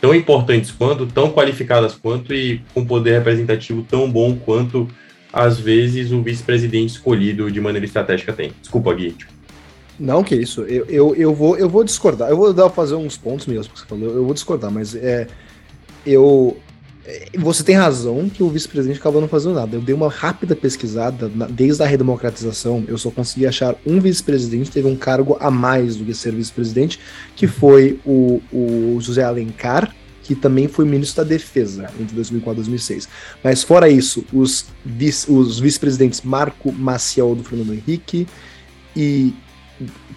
tão 0.00 0.14
importantes 0.14 0.70
quanto, 0.70 1.06
tão 1.06 1.30
qualificadas 1.30 1.94
quanto 1.94 2.32
e 2.32 2.60
com 2.74 2.84
poder 2.84 3.18
representativo 3.18 3.84
tão 3.88 4.10
bom 4.10 4.36
quanto, 4.36 4.88
às 5.32 5.58
vezes, 5.58 6.12
o 6.12 6.22
vice-presidente 6.22 6.90
escolhido 6.90 7.50
de 7.50 7.60
maneira 7.60 7.84
estratégica 7.84 8.32
tem. 8.32 8.52
Desculpa, 8.60 8.94
Gui. 8.94 9.16
Não, 9.98 10.22
que 10.22 10.34
isso. 10.34 10.62
Eu, 10.62 10.84
eu, 10.86 11.14
eu, 11.14 11.34
vou, 11.34 11.56
eu 11.56 11.68
vou 11.68 11.84
discordar. 11.84 12.30
Eu 12.30 12.36
vou 12.36 12.52
dar 12.52 12.70
fazer 12.70 12.94
uns 12.94 13.16
pontos 13.16 13.46
mesmo 13.46 13.72
que 13.72 13.80
você 13.80 13.86
falou. 13.86 14.08
Eu 14.10 14.24
vou 14.24 14.34
discordar, 14.34 14.70
mas 14.70 14.94
é. 14.94 15.26
Eu, 16.06 16.56
você 17.36 17.62
tem 17.62 17.74
razão 17.74 18.28
que 18.28 18.42
o 18.42 18.48
vice-presidente 18.48 19.00
acabou 19.00 19.20
não 19.20 19.28
fazendo 19.28 19.54
nada. 19.54 19.76
Eu 19.76 19.80
dei 19.80 19.94
uma 19.94 20.08
rápida 20.08 20.54
pesquisada, 20.54 21.30
desde 21.50 21.82
a 21.82 21.86
redemocratização, 21.86 22.84
eu 22.86 22.98
só 22.98 23.10
consegui 23.10 23.46
achar 23.46 23.74
um 23.86 23.98
vice-presidente 24.00 24.70
teve 24.70 24.86
um 24.86 24.96
cargo 24.96 25.36
a 25.40 25.50
mais 25.50 25.96
do 25.96 26.04
que 26.04 26.14
ser 26.14 26.34
vice-presidente, 26.34 27.00
que 27.34 27.46
foi 27.46 27.98
o, 28.04 28.42
o 28.52 28.98
José 29.00 29.22
Alencar, 29.22 29.94
que 30.28 30.34
também 30.34 30.68
foi 30.68 30.84
ministro 30.84 31.24
da 31.24 31.30
Defesa 31.30 31.90
entre 31.98 32.14
2004 32.14 32.52
e 32.52 32.56
2006. 32.56 33.08
Mas 33.42 33.62
fora 33.62 33.88
isso, 33.88 34.22
os, 34.30 34.66
vice, 34.84 35.32
os 35.32 35.58
vice-presidentes 35.58 36.20
Marco 36.20 36.70
Maciel 36.70 37.34
do 37.34 37.42
Fernando 37.42 37.72
Henrique 37.72 38.26
e 38.94 39.32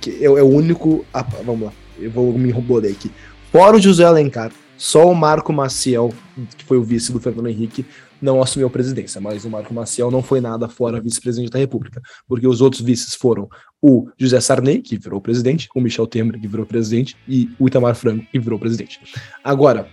é, 0.06 0.26
é 0.26 0.44
o 0.44 0.48
único. 0.48 1.06
Ah, 1.14 1.24
vamos 1.46 1.68
lá, 1.68 1.74
eu 1.98 2.12
vou 2.12 2.38
me 2.38 2.50
enrobolei 2.50 2.92
aqui. 2.92 3.10
Fora 3.54 3.78
o 3.78 3.80
José 3.80 4.04
Alencar, 4.04 4.52
só 4.78 5.10
o 5.10 5.16
Marco 5.16 5.54
Maciel, 5.54 6.14
que 6.58 6.66
foi 6.66 6.78
o 6.78 6.84
vice 6.84 7.14
do 7.14 7.20
Fernando 7.22 7.48
Henrique, 7.48 7.86
não 8.22 8.42
assumiu 8.42 8.68
a 8.68 8.70
presidência, 8.70 9.22
mas 9.22 9.46
o 9.46 9.50
Marco 9.50 9.74
Maciel 9.74 10.12
não 10.12 10.22
foi 10.22 10.42
nada 10.42 10.68
fora 10.68 11.00
vice-presidente 11.00 11.52
da 11.52 11.60
República, 11.60 12.02
porque 12.28 12.46
os 12.46 12.60
outros 12.60 12.82
vices 12.82 13.16
foram 13.16 13.50
o 13.82 14.10
José 14.18 14.42
Sarney, 14.42 14.82
que 14.82 14.98
virou 14.98 15.22
presidente, 15.22 15.70
o 15.74 15.80
Michel 15.80 16.06
Temer, 16.06 16.38
que 16.40 16.48
virou 16.48 16.66
presidente, 16.66 17.16
e 17.28 17.50
o 17.58 17.68
Itamar 17.68 17.96
Franco, 17.96 18.26
que 18.30 18.40
virou 18.40 18.60
presidente. 18.60 19.00
Agora, 19.42 19.88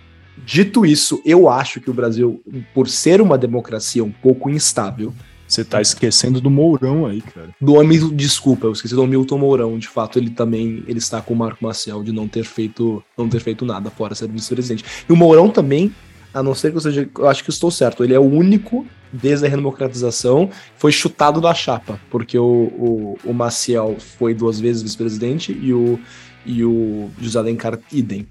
dito 0.45 0.85
isso, 0.85 1.21
eu 1.25 1.49
acho 1.49 1.79
que 1.79 1.89
o 1.89 1.93
Brasil, 1.93 2.41
por 2.73 2.87
ser 2.87 3.21
uma 3.21 3.37
democracia 3.37 4.03
um 4.03 4.11
pouco 4.11 4.49
instável, 4.49 5.13
você 5.47 5.65
tá 5.65 5.81
esquecendo 5.81 6.39
do 6.39 6.49
Mourão 6.49 7.07
aí, 7.07 7.21
cara. 7.21 7.49
Do 7.59 7.79
amigo, 7.79 8.13
desculpa, 8.13 8.67
eu 8.67 8.71
esqueci 8.71 8.93
do 8.93 9.07
Milton 9.07 9.39
Mourão. 9.39 9.79
De 9.79 9.87
fato, 9.87 10.19
ele 10.19 10.29
também 10.29 10.83
ele 10.87 10.99
está 10.99 11.21
com 11.21 11.33
o 11.33 11.37
Marco 11.37 11.63
Maciel 11.63 12.03
de 12.03 12.11
não 12.11 12.27
ter 12.27 12.43
feito, 12.43 13.03
não 13.17 13.27
ter 13.27 13.39
feito 13.39 13.65
nada 13.65 13.89
fora 13.89 14.13
ser 14.13 14.29
vice-presidente. 14.29 14.85
E 15.09 15.11
o 15.11 15.15
Mourão 15.15 15.49
também, 15.49 15.91
a 16.31 16.43
não 16.43 16.53
ser 16.53 16.69
que 16.69 16.77
eu 16.77 16.81
seja, 16.81 17.09
eu 17.17 17.27
acho 17.27 17.43
que 17.43 17.49
estou 17.49 17.71
certo, 17.71 18.03
ele 18.03 18.13
é 18.13 18.19
o 18.19 18.29
único 18.29 18.85
desde 19.11 19.45
a 19.45 19.49
redemocratização 19.49 20.51
foi 20.77 20.91
chutado 20.91 21.41
da 21.41 21.53
chapa, 21.53 21.99
porque 22.09 22.37
o, 22.37 22.43
o, 22.45 23.17
o 23.25 23.33
Maciel 23.33 23.97
foi 23.99 24.35
duas 24.35 24.59
vezes 24.59 24.83
vice-presidente 24.83 25.51
e 25.51 25.73
o, 25.73 25.99
e 26.45 26.63
o 26.63 27.09
José 27.19 27.39
Alencar 27.39 27.79
idem. 27.91 28.27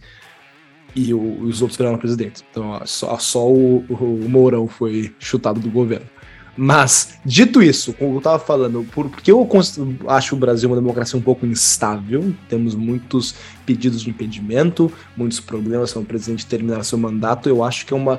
E 0.94 1.12
o, 1.14 1.42
os 1.42 1.60
outros 1.62 1.76
viraram 1.76 1.98
presidentes. 1.98 2.44
Então, 2.50 2.80
só, 2.84 3.18
só 3.18 3.46
o, 3.46 3.84
o 3.88 4.28
Mourão 4.28 4.66
foi 4.66 5.14
chutado 5.18 5.60
do 5.60 5.70
governo. 5.70 6.06
Mas, 6.60 7.14
dito 7.24 7.62
isso, 7.62 7.92
como 7.92 8.14
eu 8.14 8.18
estava 8.18 8.36
falando, 8.36 8.84
porque 8.92 9.30
eu 9.30 9.48
acho 10.08 10.34
o 10.34 10.38
Brasil 10.38 10.68
uma 10.68 10.74
democracia 10.74 11.16
um 11.16 11.22
pouco 11.22 11.46
instável, 11.46 12.34
temos 12.48 12.74
muitos 12.74 13.36
pedidos 13.64 14.02
de 14.02 14.10
impedimento, 14.10 14.92
muitos 15.16 15.38
problemas 15.38 15.92
para 15.92 16.02
o 16.02 16.04
presidente 16.04 16.44
terminar 16.44 16.82
seu 16.82 16.98
mandato, 16.98 17.48
eu 17.48 17.62
acho 17.62 17.86
que 17.86 17.94
é 17.94 17.96
uma. 17.96 18.18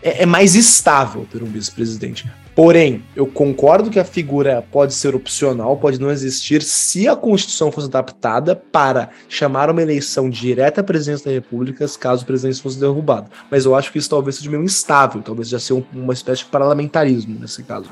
É, 0.00 0.22
é 0.22 0.26
mais 0.26 0.54
estável 0.54 1.26
ter 1.28 1.42
um 1.42 1.46
vice-presidente. 1.46 2.30
Porém, 2.54 3.02
eu 3.16 3.26
concordo 3.26 3.88
que 3.88 3.98
a 3.98 4.04
figura 4.04 4.62
pode 4.70 4.92
ser 4.92 5.14
opcional, 5.14 5.74
pode 5.78 5.98
não 5.98 6.10
existir 6.10 6.60
se 6.60 7.08
a 7.08 7.16
Constituição 7.16 7.72
fosse 7.72 7.86
adaptada 7.86 8.54
para 8.54 9.08
chamar 9.26 9.70
uma 9.70 9.80
eleição 9.80 10.28
direta 10.28 10.82
à 10.82 10.84
presidência 10.84 11.24
da 11.26 11.32
República 11.32 11.86
caso 11.98 12.24
o 12.24 12.26
presidente 12.26 12.60
fosse 12.60 12.78
derrubado. 12.78 13.30
Mas 13.50 13.64
eu 13.64 13.74
acho 13.74 13.90
que 13.90 13.98
isso 13.98 14.10
talvez 14.10 14.36
seja 14.36 14.50
meio 14.50 14.62
instável, 14.62 15.22
talvez 15.22 15.48
já 15.48 15.58
seja 15.58 15.82
uma 15.94 16.12
espécie 16.12 16.44
de 16.44 16.50
parlamentarismo 16.50 17.38
nesse 17.40 17.62
caso. 17.62 17.88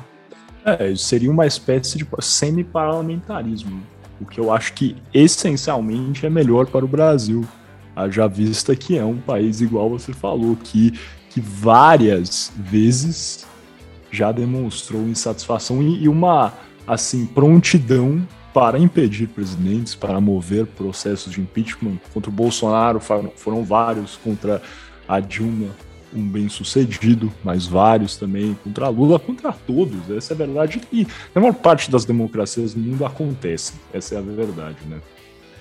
É, 0.63 0.95
seria 0.95 1.31
uma 1.31 1.47
espécie 1.47 1.97
de 1.97 2.07
semi-parlamentarismo, 2.19 3.81
o 4.19 4.25
que 4.25 4.39
eu 4.39 4.53
acho 4.53 4.73
que 4.73 4.95
essencialmente 5.11 6.23
é 6.23 6.29
melhor 6.29 6.67
para 6.67 6.85
o 6.85 6.87
Brasil. 6.87 7.43
Já 8.09 8.27
vista 8.27 8.75
que 8.75 8.97
é 8.97 9.03
um 9.03 9.17
país 9.17 9.59
igual 9.59 9.89
você 9.89 10.13
falou, 10.13 10.55
que, 10.55 10.93
que 11.29 11.41
várias 11.41 12.51
vezes 12.55 13.45
já 14.11 14.31
demonstrou 14.31 15.01
insatisfação 15.03 15.81
e, 15.81 16.07
uma 16.07 16.53
assim 16.85 17.25
prontidão 17.25 18.25
para 18.53 18.77
impedir 18.77 19.27
presidentes, 19.27 19.95
para 19.95 20.19
mover 20.19 20.65
processos 20.65 21.31
de 21.31 21.39
impeachment 21.39 21.97
contra 22.13 22.29
o 22.29 22.33
Bolsonaro, 22.33 22.99
foram 22.99 23.63
vários 23.63 24.17
contra 24.17 24.61
a 25.07 25.19
Dilma, 25.19 25.69
um 26.13 26.27
bem-sucedido, 26.27 27.31
mas 27.43 27.65
vários 27.65 28.17
também 28.17 28.57
contra 28.61 28.89
Lula, 28.89 29.17
contra 29.17 29.53
todos. 29.53 30.09
Essa 30.09 30.33
é 30.33 30.35
a 30.35 30.37
verdade 30.37 30.81
e 30.91 31.07
a 31.33 31.39
maior 31.39 31.53
parte 31.53 31.89
das 31.89 32.03
democracias 32.03 32.73
do 32.73 32.79
mundo 32.81 33.05
acontece. 33.05 33.73
Essa 33.93 34.15
é 34.15 34.17
a 34.17 34.21
verdade, 34.21 34.77
né? 34.89 34.99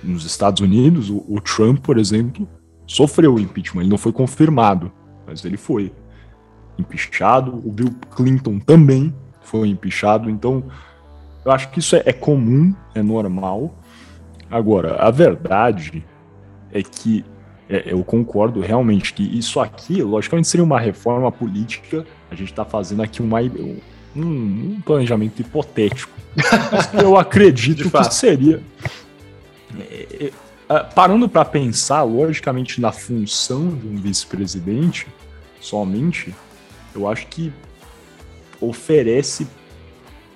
Nos 0.03 0.25
Estados 0.25 0.61
Unidos, 0.61 1.11
o, 1.11 1.25
o 1.29 1.41
Trump, 1.41 1.79
por 1.81 1.99
exemplo, 1.99 2.49
sofreu 2.87 3.35
o 3.35 3.41
impeachment, 3.41 3.83
ele 3.83 3.91
não 3.91 3.99
foi 3.99 4.13
confirmado, 4.13 4.91
mas 5.27 5.45
ele 5.45 5.57
foi 5.57 5.93
empichado, 6.81 7.53
o 7.65 7.71
Bill 7.71 7.95
Clinton 8.15 8.59
também, 8.59 9.15
foi 9.43 9.69
empichado. 9.69 10.29
Então, 10.29 10.65
eu 11.45 11.53
acho 11.53 11.71
que 11.71 11.79
isso 11.79 11.97
é, 11.97 12.03
é 12.07 12.13
comum, 12.13 12.75
é 12.95 13.03
normal. 13.03 13.75
Agora, 14.51 14.97
a 14.97 15.11
verdade 15.11 16.05
é 16.73 16.83
que 16.83 17.25
é, 17.69 17.93
eu 17.93 18.03
concordo 18.03 18.61
realmente 18.61 19.15
que 19.15 19.23
isso 19.23 19.61
aqui, 19.61 20.03
logicamente, 20.03 20.49
seria 20.49 20.65
uma 20.65 20.81
reforma 20.81 21.31
política. 21.31 22.05
A 22.31 22.35
gente 22.35 22.51
está 22.51 22.65
fazendo 22.65 23.03
aqui 23.03 23.23
uma, 23.23 23.41
um, 23.41 23.79
um, 24.17 24.81
planejamento 24.85 25.41
hipotético. 25.41 26.13
eu 27.01 27.17
acredito 27.17 27.89
que 27.91 28.15
seria. 28.15 28.61
É, 29.79 30.25
é, 30.25 30.33
é, 30.69 30.79
parando 30.95 31.29
para 31.29 31.45
pensar, 31.45 32.03
logicamente, 32.03 32.81
na 32.81 32.91
função 32.91 33.69
de 33.69 33.87
um 33.87 33.97
vice-presidente, 33.97 35.07
somente, 35.61 36.35
eu 36.95 37.09
acho 37.09 37.27
que 37.29 37.53
oferece 38.61 39.47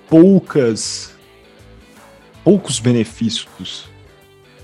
poucas 0.09 1.15
poucos 2.43 2.79
benefícios 2.79 3.89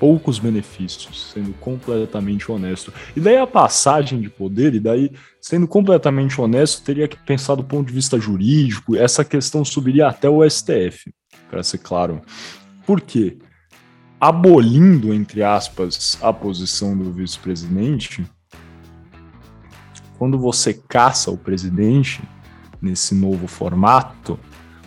poucos 0.01 0.39
benefícios, 0.39 1.31
sendo 1.31 1.53
completamente 1.61 2.51
honesto. 2.51 2.93
E 3.15 3.21
daí 3.21 3.37
a 3.37 3.47
passagem 3.47 4.19
de 4.19 4.31
poder, 4.31 4.75
e 4.75 4.81
daí, 4.81 5.13
sendo 5.39 5.69
completamente 5.69 6.41
honesto, 6.41 6.83
teria 6.83 7.07
que 7.07 7.19
pensar 7.19 7.55
do 7.55 7.63
ponto 7.63 7.89
de 7.89 7.93
vista 7.93 8.19
jurídico, 8.19 8.97
essa 8.97 9.23
questão 9.23 9.63
subiria 9.63 10.09
até 10.09 10.27
o 10.29 10.43
STF, 10.49 11.13
para 11.51 11.63
ser 11.63 11.79
claro. 11.79 12.23
Por 12.87 13.03
quê? 13.03 13.37
Abolindo, 14.19 15.13
entre 15.13 15.43
aspas, 15.43 16.19
a 16.23 16.33
posição 16.33 16.97
do 16.97 17.13
vice-presidente, 17.13 18.25
quando 20.21 20.39
você 20.39 20.75
caça 20.75 21.31
o 21.31 21.37
presidente 21.39 22.23
nesse 22.83 23.15
novo 23.15 23.47
formato, 23.47 24.39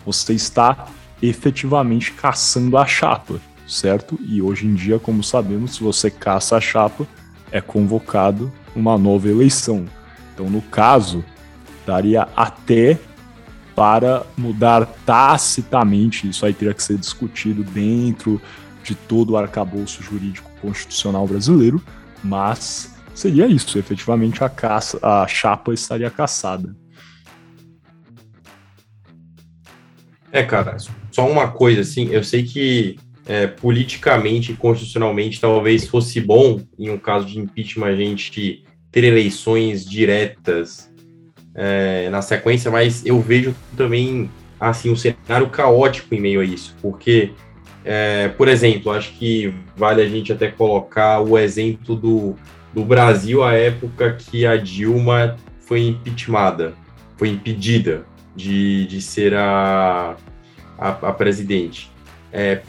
você 0.06 0.32
está 0.32 0.86
efetivamente 1.20 2.12
caçando 2.12 2.78
a 2.78 2.86
chapa, 2.86 3.40
certo? 3.66 4.16
E 4.22 4.40
hoje 4.40 4.64
em 4.64 4.74
dia, 4.74 4.96
como 4.96 5.24
sabemos, 5.24 5.74
se 5.74 5.82
você 5.82 6.08
caça 6.08 6.56
a 6.56 6.60
chapa, 6.60 7.04
é 7.50 7.60
convocado 7.60 8.52
uma 8.76 8.96
nova 8.96 9.28
eleição. 9.28 9.86
Então, 10.32 10.48
no 10.48 10.62
caso, 10.62 11.24
daria 11.84 12.28
até 12.36 12.96
para 13.74 14.24
mudar 14.38 14.86
tacitamente, 15.04 16.28
isso 16.28 16.46
aí 16.46 16.54
teria 16.54 16.74
que 16.74 16.82
ser 16.82 16.96
discutido 16.96 17.64
dentro 17.64 18.40
de 18.84 18.94
todo 18.94 19.30
o 19.30 19.36
arcabouço 19.36 20.00
jurídico 20.00 20.48
constitucional 20.62 21.26
brasileiro, 21.26 21.82
mas 22.22 22.93
seria 23.14 23.46
isso, 23.46 23.78
efetivamente 23.78 24.42
a, 24.42 24.48
caça, 24.48 24.98
a 25.02 25.26
chapa 25.26 25.72
estaria 25.72 26.10
caçada. 26.10 26.74
É, 30.32 30.42
cara, 30.42 30.76
só 31.12 31.30
uma 31.30 31.48
coisa, 31.48 31.82
assim, 31.82 32.08
eu 32.08 32.24
sei 32.24 32.42
que 32.42 32.96
é, 33.26 33.46
politicamente 33.46 34.52
e 34.52 34.56
constitucionalmente 34.56 35.40
talvez 35.40 35.86
fosse 35.86 36.20
bom, 36.20 36.60
em 36.78 36.90
um 36.90 36.98
caso 36.98 37.26
de 37.26 37.38
impeachment, 37.38 37.86
a 37.86 37.96
gente 37.96 38.64
ter 38.90 39.04
eleições 39.04 39.84
diretas 39.84 40.90
é, 41.54 42.08
na 42.10 42.20
sequência, 42.20 42.70
mas 42.70 43.06
eu 43.06 43.20
vejo 43.20 43.54
também, 43.76 44.28
assim, 44.58 44.90
um 44.90 44.96
cenário 44.96 45.48
caótico 45.48 46.14
em 46.14 46.20
meio 46.20 46.40
a 46.40 46.44
isso, 46.44 46.74
porque 46.82 47.30
é, 47.84 48.28
por 48.28 48.48
exemplo, 48.48 48.90
acho 48.90 49.12
que 49.12 49.54
vale 49.76 50.00
a 50.00 50.08
gente 50.08 50.32
até 50.32 50.48
colocar 50.48 51.20
o 51.20 51.38
exemplo 51.38 51.94
do, 51.94 52.34
do 52.74 52.84
Brasil 52.84 53.42
à 53.42 53.54
época 53.54 54.16
que 54.18 54.44
a 54.44 54.56
Dilma 54.56 55.36
foi 55.60 55.86
impeachmentada, 55.86 56.74
foi 57.16 57.28
impedida 57.28 58.04
de, 58.34 58.86
de 58.86 59.00
ser 59.00 59.34
a, 59.34 60.16
a, 60.78 60.88
a 60.88 61.12
presidente. 61.12 61.90
É, 62.32 62.60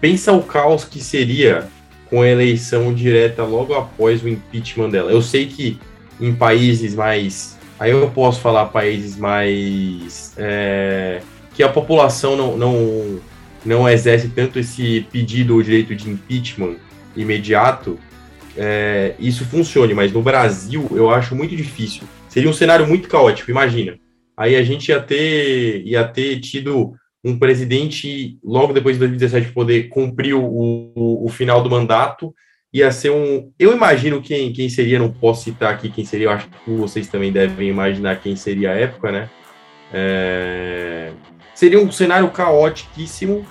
pensa 0.00 0.32
o 0.32 0.42
caos 0.42 0.84
que 0.84 1.00
seria 1.00 1.66
com 2.10 2.22
a 2.22 2.28
eleição 2.28 2.92
direta 2.92 3.42
logo 3.42 3.74
após 3.74 4.22
o 4.22 4.28
impeachment 4.28 4.90
dela. 4.90 5.10
Eu 5.10 5.22
sei 5.22 5.46
que 5.46 5.78
em 6.20 6.34
países 6.34 6.94
mais. 6.94 7.56
Aí 7.78 7.90
eu 7.90 8.10
posso 8.10 8.40
falar 8.40 8.66
países 8.66 9.16
mais. 9.16 10.34
É, 10.36 11.20
que 11.54 11.62
a 11.62 11.68
população 11.68 12.36
não, 12.36 12.56
não, 12.56 13.20
não 13.64 13.88
exerce 13.88 14.28
tanto 14.28 14.58
esse 14.58 15.06
pedido 15.10 15.54
ou 15.54 15.62
direito 15.62 15.94
de 15.94 16.08
impeachment 16.08 16.76
imediato, 17.16 17.98
é, 18.58 19.14
isso 19.18 19.44
funcione, 19.44 19.94
mas 19.94 20.12
no 20.12 20.20
Brasil 20.20 20.86
eu 20.90 21.08
acho 21.10 21.34
muito 21.34 21.54
difícil. 21.54 22.02
Seria 22.28 22.50
um 22.50 22.52
cenário 22.52 22.86
muito 22.86 23.08
caótico, 23.08 23.50
imagina. 23.50 23.96
Aí 24.36 24.56
a 24.56 24.62
gente 24.62 24.88
ia 24.88 25.00
ter, 25.00 25.82
ia 25.86 26.04
ter 26.04 26.40
tido 26.40 26.92
um 27.24 27.38
presidente, 27.38 28.38
logo 28.44 28.72
depois 28.72 28.96
de 28.96 29.00
2017, 29.00 29.52
poder 29.52 29.88
cumprir 29.88 30.34
o, 30.34 30.44
o, 30.44 31.26
o, 31.26 31.28
final 31.28 31.62
do 31.62 31.70
mandato, 31.70 32.34
ia 32.72 32.90
ser 32.92 33.10
um. 33.10 33.50
Eu 33.58 33.74
imagino 33.74 34.22
quem, 34.22 34.52
quem 34.52 34.68
seria, 34.68 34.98
não 34.98 35.10
posso 35.10 35.44
citar 35.44 35.72
aqui 35.72 35.88
quem 35.88 36.04
seria, 36.04 36.26
eu 36.26 36.30
acho 36.30 36.48
que 36.48 36.70
vocês 36.70 37.08
também 37.08 37.32
devem 37.32 37.68
imaginar 37.68 38.20
quem 38.20 38.36
seria 38.36 38.72
a 38.72 38.74
época, 38.74 39.10
né? 39.10 39.30
É, 39.92 41.12
seria 41.54 41.80
um 41.80 41.90
cenário 41.90 42.30
caótiquíssimo, 42.30 43.44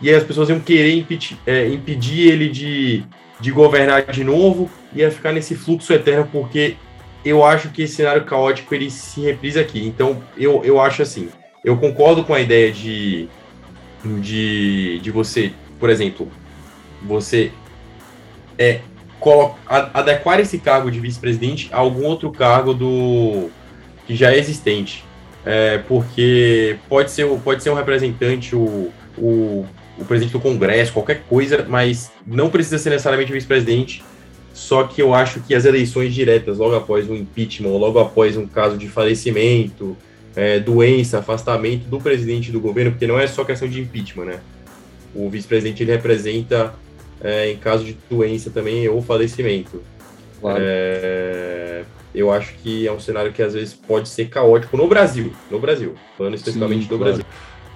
e 0.00 0.10
as 0.10 0.22
pessoas 0.22 0.48
iam 0.48 0.60
querer 0.60 0.94
impedir, 0.94 1.38
é, 1.46 1.68
impedir 1.68 2.28
ele 2.28 2.48
de, 2.48 3.04
de 3.40 3.50
governar 3.50 4.04
de 4.06 4.24
novo, 4.24 4.70
ia 4.92 5.10
ficar 5.10 5.32
nesse 5.32 5.54
fluxo 5.54 5.92
eterno, 5.92 6.28
porque 6.30 6.76
eu 7.24 7.44
acho 7.44 7.70
que 7.70 7.82
esse 7.82 7.96
cenário 7.96 8.24
caótico 8.24 8.74
ele 8.74 8.90
se 8.90 9.20
reprisa 9.20 9.60
aqui. 9.60 9.86
Então, 9.86 10.22
eu, 10.36 10.64
eu 10.64 10.80
acho 10.80 11.02
assim, 11.02 11.28
eu 11.64 11.76
concordo 11.76 12.24
com 12.24 12.34
a 12.34 12.40
ideia 12.40 12.72
de, 12.72 13.28
de, 14.20 14.98
de 15.00 15.10
você, 15.10 15.52
por 15.78 15.90
exemplo, 15.90 16.28
você 17.02 17.52
é, 18.58 18.80
adequar 19.94 20.40
esse 20.40 20.58
cargo 20.58 20.90
de 20.90 21.00
vice-presidente 21.00 21.68
a 21.72 21.78
algum 21.78 22.04
outro 22.04 22.30
cargo 22.30 22.74
do 22.74 23.50
que 24.06 24.16
já 24.16 24.32
é 24.32 24.38
existente. 24.38 25.04
É, 25.44 25.78
porque 25.78 26.76
pode 26.88 27.10
ser, 27.10 27.26
pode 27.40 27.62
ser 27.62 27.70
um 27.70 27.74
representante, 27.74 28.54
o, 28.54 28.92
o, 29.16 29.66
o 29.98 30.04
presidente 30.04 30.32
do 30.32 30.40
Congresso, 30.40 30.92
qualquer 30.92 31.22
coisa, 31.28 31.66
mas 31.68 32.10
não 32.26 32.48
precisa 32.48 32.78
ser 32.78 32.90
necessariamente 32.90 33.32
vice-presidente. 33.32 34.04
Só 34.54 34.84
que 34.84 35.00
eu 35.00 35.14
acho 35.14 35.40
que 35.40 35.54
as 35.54 35.64
eleições 35.64 36.12
diretas, 36.14 36.58
logo 36.58 36.74
após 36.74 37.08
um 37.08 37.14
impeachment, 37.14 37.70
logo 37.70 37.98
após 37.98 38.36
um 38.36 38.46
caso 38.46 38.76
de 38.76 38.88
falecimento, 38.88 39.96
é, 40.34 40.58
doença, 40.58 41.18
afastamento 41.18 41.84
do 41.88 41.98
presidente 41.98 42.50
do 42.50 42.60
governo, 42.60 42.92
porque 42.92 43.06
não 43.06 43.18
é 43.18 43.26
só 43.26 43.44
questão 43.44 43.68
de 43.68 43.80
impeachment, 43.80 44.24
né? 44.24 44.40
O 45.14 45.28
vice-presidente 45.28 45.82
ele 45.82 45.92
representa 45.92 46.74
é, 47.20 47.50
em 47.50 47.56
caso 47.56 47.84
de 47.84 47.96
doença 48.08 48.50
também 48.50 48.88
ou 48.88 49.02
falecimento. 49.02 49.82
Claro. 50.40 50.58
É, 50.60 51.82
eu 52.14 52.32
acho 52.32 52.54
que 52.54 52.86
é 52.86 52.92
um 52.92 53.00
cenário 53.00 53.32
que 53.32 53.42
às 53.42 53.54
vezes 53.54 53.74
pode 53.74 54.08
ser 54.08 54.28
caótico 54.28 54.76
no 54.76 54.86
Brasil, 54.88 55.32
no 55.50 55.58
Brasil, 55.58 55.94
falando 56.16 56.34
especificamente 56.34 56.82
Sim, 56.82 56.88
do 56.88 56.98
claro. 56.98 57.04
Brasil. 57.04 57.24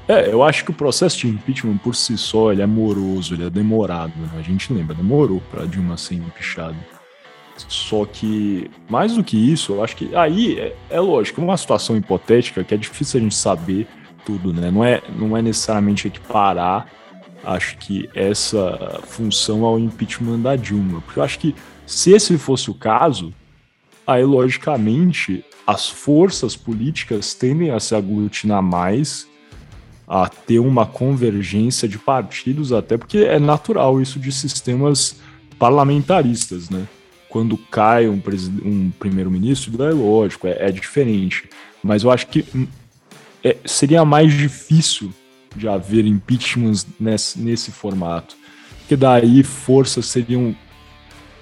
É, 0.08 0.28
eu 0.28 0.42
acho 0.42 0.64
que 0.64 0.70
o 0.70 0.74
processo 0.74 1.18
de 1.18 1.28
impeachment 1.28 1.78
por 1.78 1.94
si 1.94 2.18
só 2.18 2.52
ele 2.52 2.62
é 2.62 2.66
moroso, 2.66 3.34
ele 3.34 3.46
é 3.46 3.50
demorado. 3.50 4.12
Né? 4.16 4.28
A 4.36 4.42
gente 4.42 4.72
lembra, 4.72 4.94
demorou 4.94 5.40
para 5.50 5.64
Dilma 5.64 5.96
ser 5.96 6.16
empichado. 6.16 6.76
Só 7.68 8.04
que, 8.04 8.70
mais 8.88 9.14
do 9.14 9.22
que 9.22 9.36
isso, 9.36 9.72
eu 9.72 9.84
acho 9.84 9.96
que 9.96 10.14
aí 10.16 10.58
é, 10.58 10.76
é 10.90 11.00
lógico, 11.00 11.40
uma 11.40 11.56
situação 11.56 11.96
hipotética 11.96 12.64
que 12.64 12.74
é 12.74 12.76
difícil 12.76 13.20
a 13.20 13.22
gente 13.22 13.34
saber 13.34 13.86
tudo, 14.24 14.52
né? 14.52 14.70
Não 14.70 14.84
é, 14.84 15.02
não 15.16 15.36
é 15.36 15.42
necessariamente 15.42 16.08
equiparar, 16.08 16.86
acho 17.44 17.76
que, 17.78 18.08
essa 18.14 19.00
função 19.04 19.64
ao 19.64 19.78
impeachment 19.78 20.40
da 20.40 20.56
Dilma. 20.56 21.00
Porque 21.02 21.18
eu 21.18 21.24
acho 21.24 21.38
que 21.38 21.54
se 21.86 22.12
esse 22.12 22.38
fosse 22.38 22.70
o 22.70 22.74
caso, 22.74 23.32
aí 24.06 24.24
logicamente 24.24 25.44
as 25.66 25.88
forças 25.88 26.56
políticas 26.56 27.34
tendem 27.34 27.70
a 27.70 27.78
se 27.78 27.94
aglutinar 27.94 28.62
mais, 28.62 29.28
a 30.14 30.28
ter 30.28 30.58
uma 30.58 30.84
convergência 30.84 31.88
de 31.88 31.98
partidos, 31.98 32.70
até 32.70 32.98
porque 32.98 33.16
é 33.16 33.38
natural 33.38 33.98
isso 33.98 34.20
de 34.20 34.30
sistemas 34.30 35.16
parlamentaristas, 35.58 36.68
né? 36.68 36.86
quando 37.30 37.56
cai 37.56 38.06
um, 38.06 38.20
um 38.62 38.90
primeiro-ministro, 38.98 39.82
é 39.82 39.90
lógico, 39.90 40.46
é, 40.46 40.68
é, 40.68 40.70
diferente. 40.70 41.48
Mas 41.82 42.02
eu 42.02 42.10
acho 42.10 42.26
que 42.26 42.44
hum, 42.54 42.66
é, 43.42 43.56
seria 43.64 44.04
mais 44.04 44.34
difícil 44.34 45.10
de 45.56 45.66
haver 45.66 46.04
impeachments 46.04 46.86
nesse, 47.00 47.40
nesse 47.40 47.70
formato. 47.70 48.36
Porque 48.80 48.96
daí 48.96 49.42
forças 49.42 50.04
seriam 50.04 50.54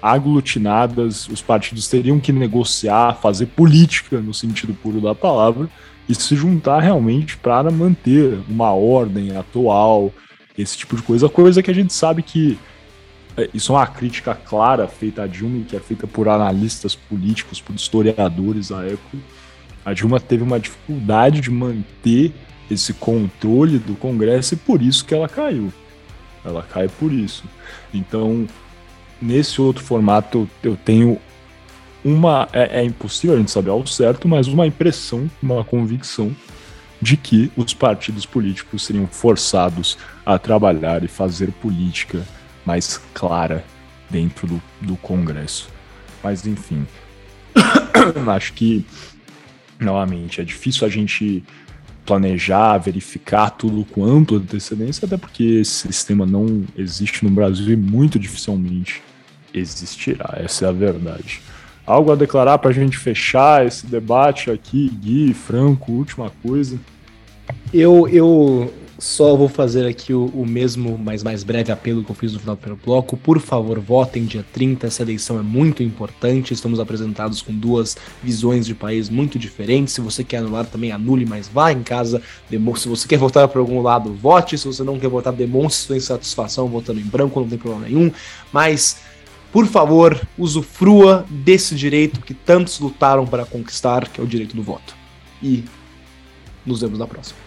aglutinadas, 0.01 1.27
os 1.27 1.41
partidos 1.41 1.89
teriam 1.89 2.21
que 2.21 2.31
negociar, 2.31 3.15
fazer 3.21 3.47
política 3.47 4.21
no 4.21 4.33
sentido 4.33 4.73
puro 4.73 5.01
da 5.01 5.13
palavra 5.13 5.69
e 6.11 6.15
se 6.15 6.35
juntar 6.35 6.81
realmente 6.81 7.37
para 7.37 7.71
manter 7.71 8.37
uma 8.49 8.73
ordem 8.73 9.35
atual, 9.37 10.11
esse 10.57 10.77
tipo 10.77 10.97
de 10.97 11.01
coisa, 11.01 11.29
coisa 11.29 11.63
que 11.63 11.71
a 11.71 11.73
gente 11.73 11.93
sabe 11.93 12.21
que 12.21 12.59
é, 13.37 13.49
isso 13.53 13.71
é 13.71 13.75
uma 13.77 13.87
crítica 13.87 14.35
clara 14.35 14.89
feita 14.89 15.23
a 15.23 15.27
Dilma, 15.27 15.63
que 15.63 15.73
é 15.73 15.79
feita 15.79 16.05
por 16.05 16.27
analistas 16.27 16.95
políticos, 16.95 17.61
por 17.61 17.73
historiadores 17.73 18.73
à 18.73 18.83
época, 18.83 19.17
A 19.85 19.93
Dilma 19.93 20.19
teve 20.19 20.43
uma 20.43 20.59
dificuldade 20.59 21.39
de 21.39 21.49
manter 21.49 22.33
esse 22.69 22.93
controle 22.93 23.79
do 23.79 23.95
Congresso 23.95 24.53
e 24.53 24.57
por 24.57 24.81
isso 24.81 25.05
que 25.05 25.13
ela 25.13 25.29
caiu. 25.29 25.71
Ela 26.43 26.61
cai 26.61 26.89
por 26.89 27.11
isso. 27.11 27.45
Então, 27.93 28.45
nesse 29.21 29.61
outro 29.61 29.81
formato, 29.81 30.49
eu 30.61 30.75
tenho 30.75 31.17
uma. 32.03 32.47
É, 32.51 32.81
é, 32.81 32.83
impossível 32.83 33.35
a 33.35 33.39
gente 33.39 33.51
saber 33.51 33.69
ao 33.69 33.85
certo, 33.85 34.27
mas 34.27 34.47
uma 34.47 34.67
impressão, 34.67 35.29
uma 35.41 35.63
convicção 35.63 36.35
de 37.01 37.17
que 37.17 37.51
os 37.57 37.73
partidos 37.73 38.25
políticos 38.25 38.85
seriam 38.85 39.07
forçados 39.07 39.97
a 40.25 40.37
trabalhar 40.37 41.03
e 41.03 41.07
fazer 41.07 41.51
política 41.53 42.25
mais 42.65 43.01
clara 43.13 43.65
dentro 44.09 44.47
do, 44.47 44.61
do 44.81 44.95
Congresso. 44.97 45.69
Mas, 46.23 46.45
enfim, 46.45 46.85
acho 48.27 48.53
que, 48.53 48.85
novamente, 49.79 50.41
é 50.41 50.43
difícil 50.43 50.85
a 50.85 50.89
gente 50.89 51.43
planejar, 52.05 52.77
verificar 52.77 53.49
tudo 53.51 53.85
com 53.85 54.03
ampla 54.03 54.37
antecedência, 54.37 55.05
até 55.05 55.17
porque 55.17 55.43
esse 55.43 55.87
sistema 55.87 56.25
não 56.25 56.63
existe 56.77 57.23
no 57.23 57.31
Brasil 57.31 57.71
e 57.71 57.75
muito 57.75 58.19
dificilmente 58.19 59.01
existirá. 59.53 60.35
Essa 60.37 60.65
é 60.65 60.69
a 60.69 60.71
verdade. 60.71 61.41
Algo 61.91 62.09
a 62.09 62.15
declarar 62.15 62.57
para 62.57 62.69
a 62.69 62.73
gente 62.73 62.97
fechar 62.97 63.67
esse 63.67 63.85
debate 63.85 64.49
aqui, 64.49 64.87
Gui, 64.87 65.33
Franco, 65.33 65.91
última 65.91 66.31
coisa. 66.41 66.79
Eu, 67.73 68.07
eu 68.07 68.73
só 68.97 69.35
vou 69.35 69.49
fazer 69.49 69.85
aqui 69.85 70.13
o, 70.13 70.27
o, 70.27 70.45
mesmo, 70.45 70.97
mas 70.97 71.21
mais 71.21 71.43
breve 71.43 71.69
apelo 71.69 72.01
que 72.01 72.09
eu 72.09 72.15
fiz 72.15 72.31
no 72.31 72.39
final 72.39 72.55
do 72.55 72.59
primeiro 72.59 72.81
bloco. 72.85 73.17
Por 73.17 73.41
favor, 73.41 73.77
votem 73.77 74.23
dia 74.23 74.45
30. 74.53 74.87
Essa 74.87 75.01
eleição 75.01 75.37
é 75.37 75.41
muito 75.41 75.83
importante. 75.83 76.53
Estamos 76.53 76.79
apresentados 76.79 77.41
com 77.41 77.51
duas 77.53 77.97
visões 78.23 78.65
de 78.65 78.73
país 78.73 79.09
muito 79.09 79.37
diferentes. 79.37 79.93
Se 79.93 79.99
você 79.99 80.23
quer 80.23 80.37
anular, 80.37 80.65
também 80.65 80.93
anule, 80.93 81.25
mas 81.25 81.49
vá 81.49 81.73
em 81.73 81.83
casa. 81.83 82.21
Se 82.49 82.87
você 82.87 83.05
quer 83.05 83.17
votar 83.17 83.49
para 83.49 83.59
algum 83.59 83.81
lado, 83.81 84.13
vote. 84.13 84.57
Se 84.57 84.65
você 84.65 84.81
não 84.81 84.97
quer 84.97 85.09
votar, 85.09 85.33
demonstre 85.33 85.87
sua 85.87 85.97
insatisfação 85.97 86.69
votando 86.69 87.01
em 87.01 87.05
branco, 87.05 87.37
não 87.41 87.49
tem 87.49 87.57
problema 87.57 87.85
nenhum. 87.85 88.09
Mas 88.53 89.10
por 89.51 89.67
favor, 89.67 90.19
usufrua 90.37 91.25
desse 91.29 91.75
direito 91.75 92.21
que 92.21 92.33
tantos 92.33 92.79
lutaram 92.79 93.25
para 93.25 93.45
conquistar, 93.45 94.07
que 94.07 94.21
é 94.21 94.23
o 94.23 94.27
direito 94.27 94.55
do 94.55 94.63
voto. 94.63 94.95
E 95.43 95.63
nos 96.65 96.81
vemos 96.81 96.97
na 96.97 97.07
próxima. 97.07 97.39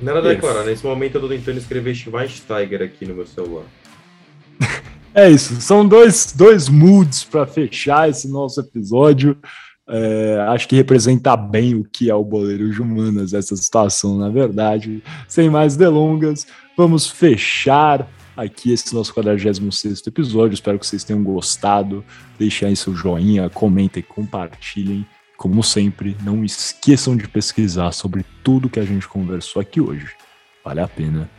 Nada 0.00 0.18
a 0.18 0.22
declarar, 0.22 0.64
nesse 0.64 0.84
momento 0.84 1.16
eu 1.16 1.20
tô 1.20 1.28
tentando 1.28 1.58
escrever 1.58 1.94
Schweinsteiger 1.94 2.82
aqui 2.82 3.04
no 3.06 3.14
meu 3.14 3.26
celular. 3.26 3.64
É 5.12 5.28
isso, 5.28 5.60
são 5.60 5.86
dois, 5.86 6.32
dois 6.36 6.68
moods 6.68 7.24
para 7.24 7.44
fechar 7.46 8.08
esse 8.08 8.28
nosso 8.28 8.60
episódio. 8.60 9.36
É, 9.88 10.46
acho 10.48 10.68
que 10.68 10.76
representa 10.76 11.36
bem 11.36 11.74
o 11.74 11.84
que 11.84 12.08
é 12.08 12.14
o 12.14 12.24
Boleiro 12.24 12.70
de 12.70 12.80
Humanas, 12.80 13.34
essa 13.34 13.56
situação, 13.56 14.16
na 14.16 14.28
verdade. 14.28 15.02
Sem 15.26 15.50
mais 15.50 15.76
delongas, 15.76 16.46
vamos 16.76 17.08
fechar 17.08 18.08
aqui 18.40 18.72
esse 18.72 18.94
nosso 18.94 19.12
46 19.12 20.06
episódio. 20.06 20.54
Espero 20.54 20.78
que 20.78 20.86
vocês 20.86 21.04
tenham 21.04 21.22
gostado. 21.22 22.04
Deixem 22.38 22.68
aí 22.68 22.76
seu 22.76 22.94
joinha, 22.94 23.50
comentem, 23.50 24.02
compartilhem. 24.02 25.06
Como 25.36 25.62
sempre, 25.62 26.16
não 26.22 26.44
esqueçam 26.44 27.16
de 27.16 27.28
pesquisar 27.28 27.92
sobre 27.92 28.24
tudo 28.42 28.68
que 28.68 28.80
a 28.80 28.84
gente 28.84 29.06
conversou 29.08 29.60
aqui 29.60 29.80
hoje. 29.80 30.14
Vale 30.64 30.80
a 30.80 30.88
pena 30.88 31.30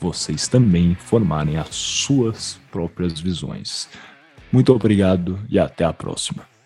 vocês 0.00 0.46
também 0.46 0.94
formarem 0.94 1.56
as 1.56 1.74
suas 1.74 2.60
próprias 2.70 3.20
visões. 3.20 3.88
Muito 4.52 4.72
obrigado 4.72 5.40
e 5.48 5.58
até 5.58 5.84
a 5.84 5.92
próxima. 5.92 6.57